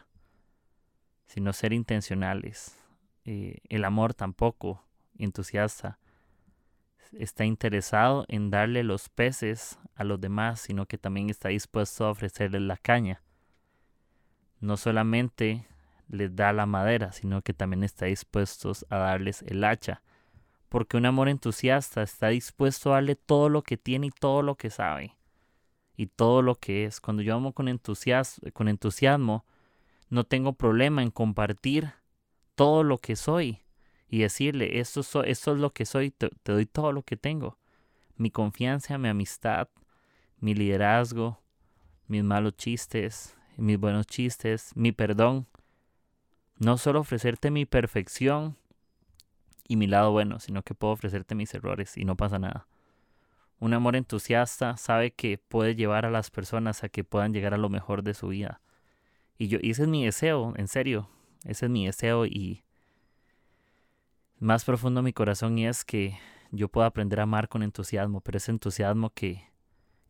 sino 1.26 1.54
ser 1.54 1.72
intencionales. 1.72 2.78
Eh, 3.24 3.58
el 3.68 3.84
amor 3.84 4.14
tampoco 4.14 4.87
entusiasta 5.18 5.98
está 7.12 7.44
interesado 7.44 8.24
en 8.28 8.50
darle 8.50 8.82
los 8.82 9.08
peces 9.08 9.78
a 9.94 10.04
los 10.04 10.20
demás, 10.20 10.60
sino 10.60 10.86
que 10.86 10.98
también 10.98 11.30
está 11.30 11.48
dispuesto 11.48 12.06
a 12.06 12.10
ofrecerles 12.10 12.62
la 12.62 12.76
caña. 12.76 13.22
No 14.60 14.76
solamente 14.76 15.66
les 16.08 16.34
da 16.34 16.52
la 16.52 16.66
madera, 16.66 17.12
sino 17.12 17.42
que 17.42 17.54
también 17.54 17.84
está 17.84 18.06
dispuesto 18.06 18.72
a 18.88 18.96
darles 18.96 19.42
el 19.42 19.64
hacha. 19.64 20.02
Porque 20.68 20.96
un 20.96 21.06
amor 21.06 21.28
entusiasta 21.28 22.02
está 22.02 22.28
dispuesto 22.28 22.90
a 22.90 22.96
darle 22.96 23.16
todo 23.16 23.48
lo 23.48 23.62
que 23.62 23.76
tiene 23.76 24.08
y 24.08 24.10
todo 24.10 24.42
lo 24.42 24.56
que 24.56 24.70
sabe. 24.70 25.16
Y 25.96 26.06
todo 26.06 26.42
lo 26.42 26.56
que 26.56 26.84
es. 26.84 27.00
Cuando 27.00 27.22
yo 27.22 27.34
amo 27.34 27.52
con, 27.52 27.66
con 28.52 28.68
entusiasmo, 28.68 29.44
no 30.10 30.24
tengo 30.24 30.52
problema 30.52 31.02
en 31.02 31.10
compartir 31.10 31.92
todo 32.54 32.82
lo 32.82 32.98
que 32.98 33.16
soy 33.16 33.62
y 34.08 34.20
decirle, 34.20 34.80
esto, 34.80 35.22
es 35.24 35.46
lo 35.46 35.72
que 35.72 35.84
soy, 35.84 36.10
te, 36.10 36.30
doy 36.44 36.66
todo 36.66 36.92
lo 36.92 37.02
que 37.02 37.16
tengo. 37.16 37.58
Mi 38.16 38.30
confianza, 38.30 38.98
mi 38.98 39.08
amistad, 39.08 39.68
mi 40.40 40.54
liderazgo, 40.54 41.40
mis 42.06 42.24
malos 42.24 42.56
chistes, 42.56 43.36
mis 43.56 43.78
buenos 43.78 44.06
chistes, 44.06 44.72
mi 44.74 44.92
perdón. 44.92 45.46
No 46.58 46.78
solo 46.78 47.00
ofrecerte 47.00 47.50
mi 47.50 47.66
perfección 47.66 48.56
y 49.68 49.76
mi 49.76 49.86
lado 49.86 50.10
bueno, 50.10 50.40
sino 50.40 50.62
que 50.62 50.74
puedo 50.74 50.94
ofrecerte 50.94 51.34
mis 51.34 51.52
errores 51.54 51.96
y 51.96 52.04
no 52.04 52.16
pasa 52.16 52.38
nada. 52.38 52.66
Un 53.60 53.74
amor 53.74 53.96
entusiasta 53.96 54.76
sabe 54.76 55.12
que 55.12 55.36
puede 55.36 55.74
llevar 55.74 56.06
a 56.06 56.10
las 56.10 56.30
personas 56.30 56.82
a 56.82 56.88
que 56.88 57.04
puedan 57.04 57.32
llegar 57.32 57.54
a 57.54 57.58
lo 57.58 57.68
mejor 57.68 58.02
de 58.02 58.14
su 58.14 58.28
vida. 58.28 58.60
Y 59.36 59.48
yo, 59.48 59.58
y 59.60 59.70
ese 59.70 59.82
es 59.82 59.88
mi 59.88 60.04
deseo, 60.04 60.54
en 60.56 60.68
serio. 60.68 61.08
Ese 61.44 61.66
es 61.66 61.70
mi 61.70 61.86
deseo 61.86 62.24
y 62.24 62.64
más 64.40 64.64
profundo 64.64 65.02
mi 65.02 65.12
corazón 65.12 65.58
es 65.58 65.84
que 65.84 66.18
yo 66.50 66.68
pueda 66.68 66.86
aprender 66.86 67.20
a 67.20 67.24
amar 67.24 67.48
con 67.48 67.62
entusiasmo, 67.62 68.20
pero 68.20 68.38
ese 68.38 68.50
entusiasmo 68.50 69.10
que, 69.10 69.44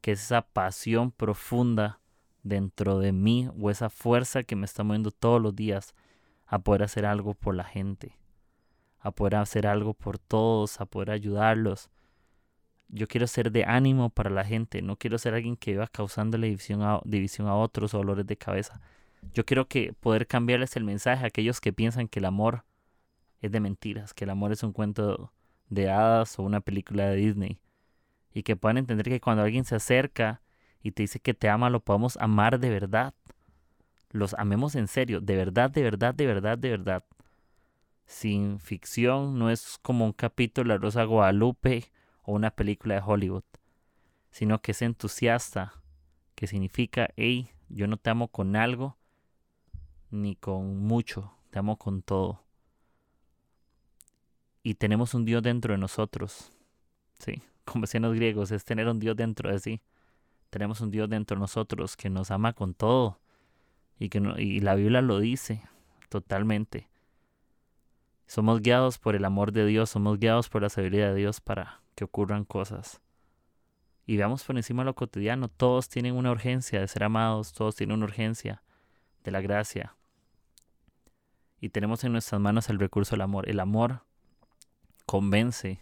que 0.01 0.13
es 0.13 0.23
esa 0.23 0.43
pasión 0.43 1.11
profunda 1.11 2.01
dentro 2.43 2.99
de 2.99 3.13
mí 3.13 3.49
o 3.59 3.71
esa 3.71 3.91
fuerza 3.91 4.43
que 4.43 4.57
me 4.57 4.65
está 4.65 4.85
moviendo 4.85 5.11
todos 5.11 5.41
los 5.41 5.55
días 5.57 5.95
a 6.47 6.59
poder 6.61 6.83
hacer 6.83 7.07
algo 7.07 7.35
por 7.35 7.55
la 7.55 7.65
gente, 7.65 8.17
a 9.01 9.11
poder 9.11 9.37
hacer 9.37 9.67
algo 9.67 9.95
por 9.95 10.19
todos, 10.19 10.81
a 10.81 10.87
poder 10.87 11.11
ayudarlos. 11.11 11.91
Yo 12.89 13.07
quiero 13.07 13.27
ser 13.27 13.53
de 13.53 13.65
ánimo 13.65 14.11
para 14.11 14.31
la 14.31 14.45
gente, 14.45 14.81
no 14.81 14.97
quiero 14.97 15.19
ser 15.19 15.35
alguien 15.35 15.57
que 15.57 15.73
viva 15.73 15.87
causando 15.89 16.39
división 16.39 16.83
a, 16.83 17.01
división 17.05 17.49
a 17.49 17.57
otros 17.57 17.93
o 17.95 17.99
dolores 17.99 18.27
de 18.27 18.37
cabeza. 18.37 18.81
Yo 19.35 19.45
quiero 19.45 19.69
que 19.69 19.93
poder 19.93 20.27
cambiarles 20.27 20.77
el 20.77 20.85
mensaje 20.85 21.25
a 21.25 21.29
aquellos 21.29 21.61
que 21.61 21.73
piensan 21.73 22.09
que 22.09 22.21
el 22.21 22.25
amor 22.25 22.65
es 23.41 23.53
de 23.53 23.61
mentiras, 23.61 24.15
que 24.15 24.25
el 24.25 24.31
amor 24.31 24.53
es 24.53 24.63
un 24.63 24.73
cuento 24.73 25.33
de 25.69 25.91
hadas 25.91 26.39
o 26.39 26.43
una 26.43 26.61
película 26.61 27.07
de 27.07 27.17
Disney. 27.17 27.61
Y 28.33 28.43
que 28.43 28.57
puedan 28.57 28.79
entender 28.79 29.09
que 29.09 29.21
cuando 29.21 29.43
alguien 29.43 29.65
se 29.65 29.77
acerca 29.77 30.43
y 30.83 30.93
te 30.93 31.03
dice 31.03 31.21
que 31.21 31.35
te 31.35 31.49
ama, 31.49 31.71
lo 31.71 31.81
podemos 31.81 32.17
amar 32.19 32.59
de 32.59 32.71
verdad. 32.71 33.15
Los 34.11 34.35
amemos 34.35 34.75
en 34.75 34.89
serio, 34.89 35.21
de 35.21 35.37
verdad, 35.37 35.71
de 35.71 35.83
verdad, 35.83 36.15
de 36.15 36.27
verdad, 36.27 36.59
de 36.59 36.71
verdad. 36.71 37.05
Sin 38.07 38.59
ficción, 38.59 39.39
no 39.39 39.51
es 39.51 39.79
como 39.83 40.07
un 40.07 40.13
capítulo 40.13 40.73
de 40.73 40.79
Rosa 40.79 41.05
Guadalupe 41.05 41.85
o 42.23 42.33
una 42.33 42.51
película 42.51 42.95
de 42.95 43.03
Hollywood, 43.05 43.45
sino 44.31 44.61
que 44.61 44.73
es 44.73 44.83
entusiasta, 44.83 45.75
que 46.35 46.47
significa, 46.47 47.11
hey, 47.17 47.51
yo 47.69 47.87
no 47.87 47.99
te 47.99 48.11
amo 48.11 48.29
con 48.29 48.57
algo 48.57 48.97
ni 50.11 50.37
con 50.37 50.79
mucho, 50.79 51.35
te 51.51 51.59
amo 51.59 51.77
con 51.77 52.01
todo 52.01 52.48
y 54.69 54.75
tenemos 54.75 55.15
un 55.15 55.25
Dios 55.25 55.43
dentro 55.43 55.73
de 55.73 55.79
nosotros. 55.79 56.53
Sí, 57.19 57.43
como 57.65 57.85
decían 57.85 58.03
los 58.03 58.15
griegos, 58.15 58.51
es 58.51 58.67
tener 58.67 58.87
un 58.87 58.99
Dios 58.99 59.17
dentro 59.17 59.51
de 59.51 59.59
sí. 59.59 59.81
Tenemos 60.51 60.83
un 60.83 60.91
Dios 60.91 61.09
dentro 61.09 61.37
de 61.37 61.41
nosotros 61.41 61.97
que 61.97 62.11
nos 62.11 62.31
ama 62.31 62.53
con 62.53 62.75
todo 62.75 63.19
y 63.99 64.11
que 64.11 64.19
y 64.37 64.61
la 64.61 64.75
Biblia 64.75 65.01
lo 65.01 65.21
dice 65.21 65.63
totalmente. 66.11 66.91
Somos 68.27 68.61
guiados 68.61 68.99
por 68.99 69.17
el 69.17 69.25
amor 69.25 69.53
de 69.53 69.65
Dios, 69.65 69.89
somos 69.89 70.19
guiados 70.19 70.51
por 70.51 70.61
la 70.61 70.69
sabiduría 70.69 71.09
de 71.09 71.15
Dios 71.15 71.41
para 71.41 71.81
que 71.95 72.05
ocurran 72.05 72.45
cosas. 72.45 73.01
Y 74.05 74.19
veamos 74.19 74.45
por 74.45 74.55
encima 74.55 74.85
lo 74.85 74.95
cotidiano, 74.95 75.49
todos 75.49 75.89
tienen 75.89 76.15
una 76.15 76.31
urgencia 76.31 76.79
de 76.79 76.89
ser 76.89 77.05
amados, 77.05 77.55
todos 77.55 77.75
tienen 77.75 77.97
una 77.97 78.05
urgencia 78.05 78.63
de 79.25 79.31
la 79.31 79.41
gracia. 79.41 79.97
Y 81.59 81.71
tenemos 81.71 82.05
en 82.05 82.13
nuestras 82.13 82.39
manos 82.39 82.69
el 82.69 82.79
recurso 82.79 83.13
del 83.13 83.23
amor. 83.23 83.49
El 83.49 83.61
amor 83.61 84.03
convence 85.09 85.81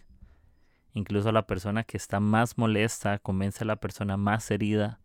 incluso 0.93 1.29
a 1.29 1.33
la 1.33 1.45
persona 1.45 1.83
que 1.83 1.97
está 1.97 2.21
más 2.21 2.57
molesta, 2.57 3.19
convence 3.19 3.63
a 3.63 3.67
la 3.67 3.75
persona 3.75 4.15
más 4.15 4.49
herida, 4.49 5.01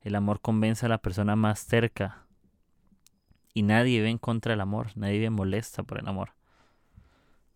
el 0.00 0.14
amor 0.14 0.40
convence 0.40 0.86
a 0.86 0.88
la 0.88 0.98
persona 0.98 1.36
más 1.36 1.60
cerca. 1.60 2.26
Y 3.52 3.62
nadie 3.62 3.98
vive 3.98 4.08
en 4.08 4.16
contra 4.16 4.52
del 4.52 4.62
amor, 4.62 4.88
nadie 4.96 5.18
vive 5.18 5.30
molesta 5.30 5.82
por 5.82 5.98
el 5.98 6.08
amor. 6.08 6.32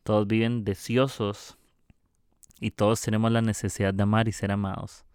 Todos 0.02 0.26
viven 0.26 0.64
deseosos 0.64 1.56
y 2.60 2.72
todos 2.72 3.00
tenemos 3.00 3.32
la 3.32 3.40
necesidad 3.40 3.94
de 3.94 4.02
amar 4.02 4.28
y 4.28 4.32
ser 4.32 4.52
amados, 4.52 5.06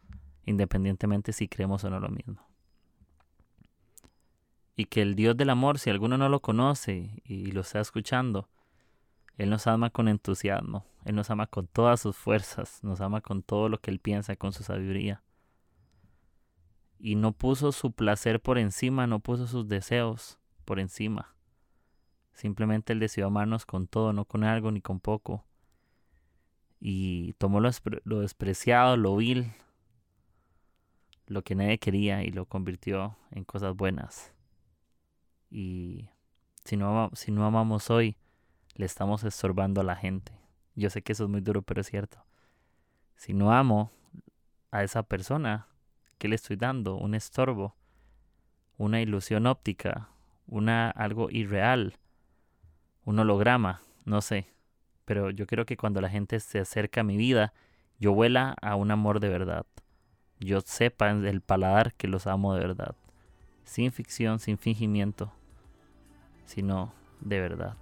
independientemente 0.45 1.31
si 1.31 1.47
creemos 1.47 1.83
o 1.83 1.91
no 1.91 1.99
lo 1.99 2.09
mismo. 2.09 2.45
Y 4.75 4.85
que 4.85 5.03
el 5.03 5.15
Dios 5.15 5.37
del 5.37 5.51
amor, 5.51 5.77
si 5.77 5.91
alguno 5.91 6.17
no 6.17 6.27
lo 6.27 6.41
conoce 6.41 7.21
y 7.23 7.51
lo 7.51 7.61
está 7.61 7.79
escuchando, 7.79 8.49
él 9.37 9.49
nos 9.49 9.67
ama 9.67 9.89
con 9.89 10.07
entusiasmo, 10.07 10.85
Él 11.05 11.15
nos 11.15 11.29
ama 11.29 11.47
con 11.47 11.67
todas 11.67 12.01
sus 12.01 12.15
fuerzas, 12.15 12.83
nos 12.83 13.01
ama 13.01 13.21
con 13.21 13.43
todo 13.43 13.69
lo 13.69 13.79
que 13.79 13.91
Él 13.91 13.99
piensa, 13.99 14.35
con 14.35 14.53
su 14.53 14.63
sabiduría. 14.63 15.23
Y 16.99 17.15
no 17.15 17.31
puso 17.31 17.71
su 17.71 17.91
placer 17.91 18.41
por 18.41 18.59
encima, 18.59 19.07
no 19.07 19.19
puso 19.19 19.47
sus 19.47 19.67
deseos 19.67 20.37
por 20.65 20.79
encima. 20.79 21.35
Simplemente 22.33 22.93
Él 22.93 22.99
decidió 22.99 23.27
amarnos 23.27 23.65
con 23.65 23.87
todo, 23.87 24.13
no 24.13 24.25
con 24.25 24.43
algo 24.43 24.71
ni 24.71 24.81
con 24.81 24.99
poco. 24.99 25.43
Y 26.79 27.33
tomó 27.33 27.59
lo, 27.59 28.19
despreciado, 28.19 28.97
lo 28.97 29.15
vil, 29.15 29.51
lo 31.27 31.43
que 31.43 31.55
nadie 31.55 31.79
quería 31.79 32.23
y 32.23 32.31
lo 32.31 32.45
convirtió 32.45 33.17
en 33.31 33.43
cosas 33.43 33.75
buenas. 33.75 34.33
Y 35.49 36.09
si 36.63 36.77
no, 36.77 37.09
si 37.13 37.31
no 37.31 37.45
amamos 37.45 37.89
hoy, 37.89 38.17
le 38.75 38.85
estamos 38.85 39.23
estorbando 39.23 39.81
a 39.81 39.83
la 39.83 39.95
gente. 39.95 40.31
Yo 40.75 40.89
sé 40.89 41.01
que 41.01 41.13
eso 41.13 41.25
es 41.25 41.29
muy 41.29 41.41
duro, 41.41 41.61
pero 41.61 41.81
es 41.81 41.87
cierto. 41.87 42.23
Si 43.15 43.33
no 43.33 43.51
amo 43.51 43.91
a 44.71 44.83
esa 44.83 45.03
persona, 45.03 45.67
¿qué 46.17 46.27
le 46.27 46.35
estoy 46.35 46.55
dando? 46.55 46.95
Un 46.95 47.13
estorbo, 47.13 47.75
una 48.77 49.01
ilusión 49.01 49.45
óptica, 49.45 50.09
una 50.47 50.89
algo 50.89 51.29
irreal, 51.29 51.95
un 53.05 53.19
holograma, 53.19 53.81
no 54.05 54.21
sé. 54.21 54.47
Pero 55.05 55.29
yo 55.29 55.45
quiero 55.45 55.65
que 55.65 55.77
cuando 55.77 55.99
la 56.01 56.09
gente 56.09 56.39
se 56.39 56.59
acerca 56.59 57.01
a 57.01 57.03
mi 57.05 57.17
vida, 57.17 57.53
yo 57.99 58.13
vuela 58.13 58.55
a 58.61 58.75
un 58.75 58.91
amor 58.91 59.19
de 59.19 59.29
verdad. 59.29 59.65
Yo 60.39 60.61
sepa 60.61 61.11
en 61.11 61.25
el 61.25 61.41
paladar 61.41 61.93
que 61.93 62.07
los 62.07 62.25
amo 62.25 62.55
de 62.55 62.61
verdad. 62.61 62.95
Sin 63.65 63.91
ficción, 63.91 64.39
sin 64.39 64.57
fingimiento, 64.57 65.31
sino 66.45 66.93
de 67.19 67.39
verdad 67.39 67.75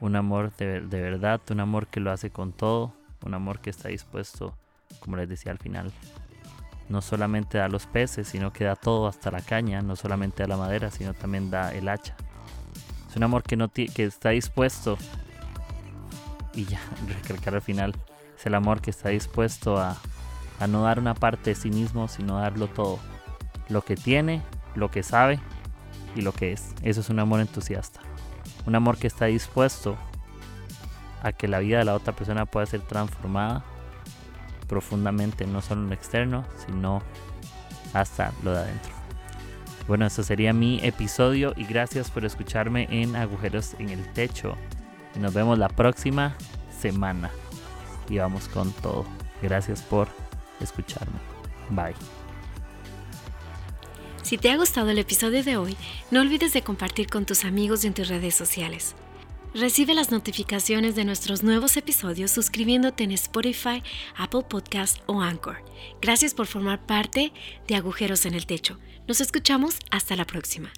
un 0.00 0.16
amor 0.16 0.52
de, 0.56 0.80
verdad, 0.80 1.40
un 1.50 1.60
amor 1.60 1.86
que 1.86 2.00
lo 2.00 2.10
hace 2.10 2.30
con 2.30 2.52
todo, 2.52 2.92
un 3.24 3.34
amor 3.34 3.60
que 3.60 3.70
está 3.70 3.88
dispuesto, 3.88 4.56
como 5.00 5.16
les 5.16 5.28
decía 5.28 5.52
al 5.52 5.58
final, 5.58 5.92
no 6.88 7.02
solamente 7.02 7.58
da 7.58 7.68
los 7.68 7.86
peces, 7.86 8.28
sino 8.28 8.52
que 8.52 8.64
da 8.64 8.76
todo 8.76 9.06
hasta 9.06 9.30
la 9.30 9.42
caña, 9.42 9.82
no 9.82 9.96
solamente 9.96 10.42
da 10.42 10.48
la 10.48 10.56
madera, 10.56 10.90
sino 10.90 11.14
también 11.14 11.50
da 11.50 11.72
el 11.74 11.88
hacha. 11.88 12.16
Es 13.08 13.16
un 13.16 13.22
amor 13.22 13.42
que, 13.42 13.56
no 13.56 13.70
que 13.70 14.04
está 14.04 14.30
dispuesto, 14.30 14.96
y 16.54 16.64
ya, 16.64 16.80
recalcar 17.08 17.54
al 17.54 17.62
final, 17.62 17.94
es 18.36 18.46
el 18.46 18.54
amor 18.54 18.80
que 18.80 18.90
está 18.90 19.10
dispuesto 19.10 19.78
a, 19.78 19.96
a 20.58 20.66
no 20.66 20.82
dar 20.82 20.98
una 20.98 21.14
parte 21.14 21.50
de 21.50 21.56
sí 21.56 21.70
mismo, 21.70 22.08
sino 22.08 22.38
darlo 22.38 22.68
todo. 22.68 22.98
Lo 23.68 23.82
que 23.82 23.96
tiene, 23.96 24.42
lo 24.74 24.90
que 24.90 25.02
sabe 25.02 25.38
y 26.16 26.22
lo 26.22 26.32
que 26.32 26.52
es. 26.52 26.74
Eso 26.82 27.02
es 27.02 27.10
un 27.10 27.20
amor 27.20 27.40
entusiasta. 27.40 28.00
Un 28.66 28.74
amor 28.74 28.98
que 28.98 29.06
está 29.06 29.26
dispuesto 29.26 29.96
a 31.22 31.32
que 31.32 31.48
la 31.48 31.58
vida 31.58 31.78
de 31.78 31.84
la 31.84 31.94
otra 31.94 32.14
persona 32.14 32.46
pueda 32.46 32.66
ser 32.66 32.80
transformada 32.80 33.64
profundamente, 34.68 35.46
no 35.46 35.60
solo 35.60 35.82
en 35.82 35.88
lo 35.88 35.94
externo, 35.94 36.44
sino 36.66 37.02
hasta 37.92 38.32
lo 38.42 38.52
de 38.52 38.60
adentro. 38.60 38.92
Bueno, 39.88 40.06
eso 40.06 40.22
sería 40.22 40.52
mi 40.52 40.78
episodio 40.84 41.52
y 41.56 41.64
gracias 41.64 42.10
por 42.10 42.24
escucharme 42.24 42.86
en 42.90 43.16
Agujeros 43.16 43.74
en 43.80 43.88
el 43.88 44.06
Techo. 44.12 44.54
Y 45.16 45.18
nos 45.18 45.34
vemos 45.34 45.58
la 45.58 45.68
próxima 45.68 46.36
semana. 46.78 47.30
Y 48.08 48.18
vamos 48.18 48.46
con 48.48 48.70
todo. 48.70 49.04
Gracias 49.42 49.82
por 49.82 50.06
escucharme. 50.60 51.18
Bye. 51.70 52.19
Si 54.30 54.38
te 54.38 54.48
ha 54.48 54.56
gustado 54.56 54.90
el 54.90 54.98
episodio 55.00 55.42
de 55.42 55.56
hoy, 55.56 55.76
no 56.12 56.20
olvides 56.20 56.52
de 56.52 56.62
compartir 56.62 57.08
con 57.08 57.26
tus 57.26 57.44
amigos 57.44 57.82
y 57.82 57.88
en 57.88 57.94
tus 57.94 58.06
redes 58.06 58.32
sociales. 58.32 58.94
Recibe 59.54 59.92
las 59.92 60.12
notificaciones 60.12 60.94
de 60.94 61.04
nuestros 61.04 61.42
nuevos 61.42 61.76
episodios 61.76 62.30
suscribiéndote 62.30 63.02
en 63.02 63.10
Spotify, 63.10 63.82
Apple 64.16 64.42
Podcast 64.48 64.98
o 65.06 65.20
Anchor. 65.20 65.64
Gracias 66.00 66.32
por 66.32 66.46
formar 66.46 66.86
parte 66.86 67.32
de 67.66 67.74
Agujeros 67.74 68.24
en 68.24 68.34
el 68.34 68.46
Techo. 68.46 68.78
Nos 69.08 69.20
escuchamos 69.20 69.80
hasta 69.90 70.14
la 70.14 70.26
próxima. 70.26 70.70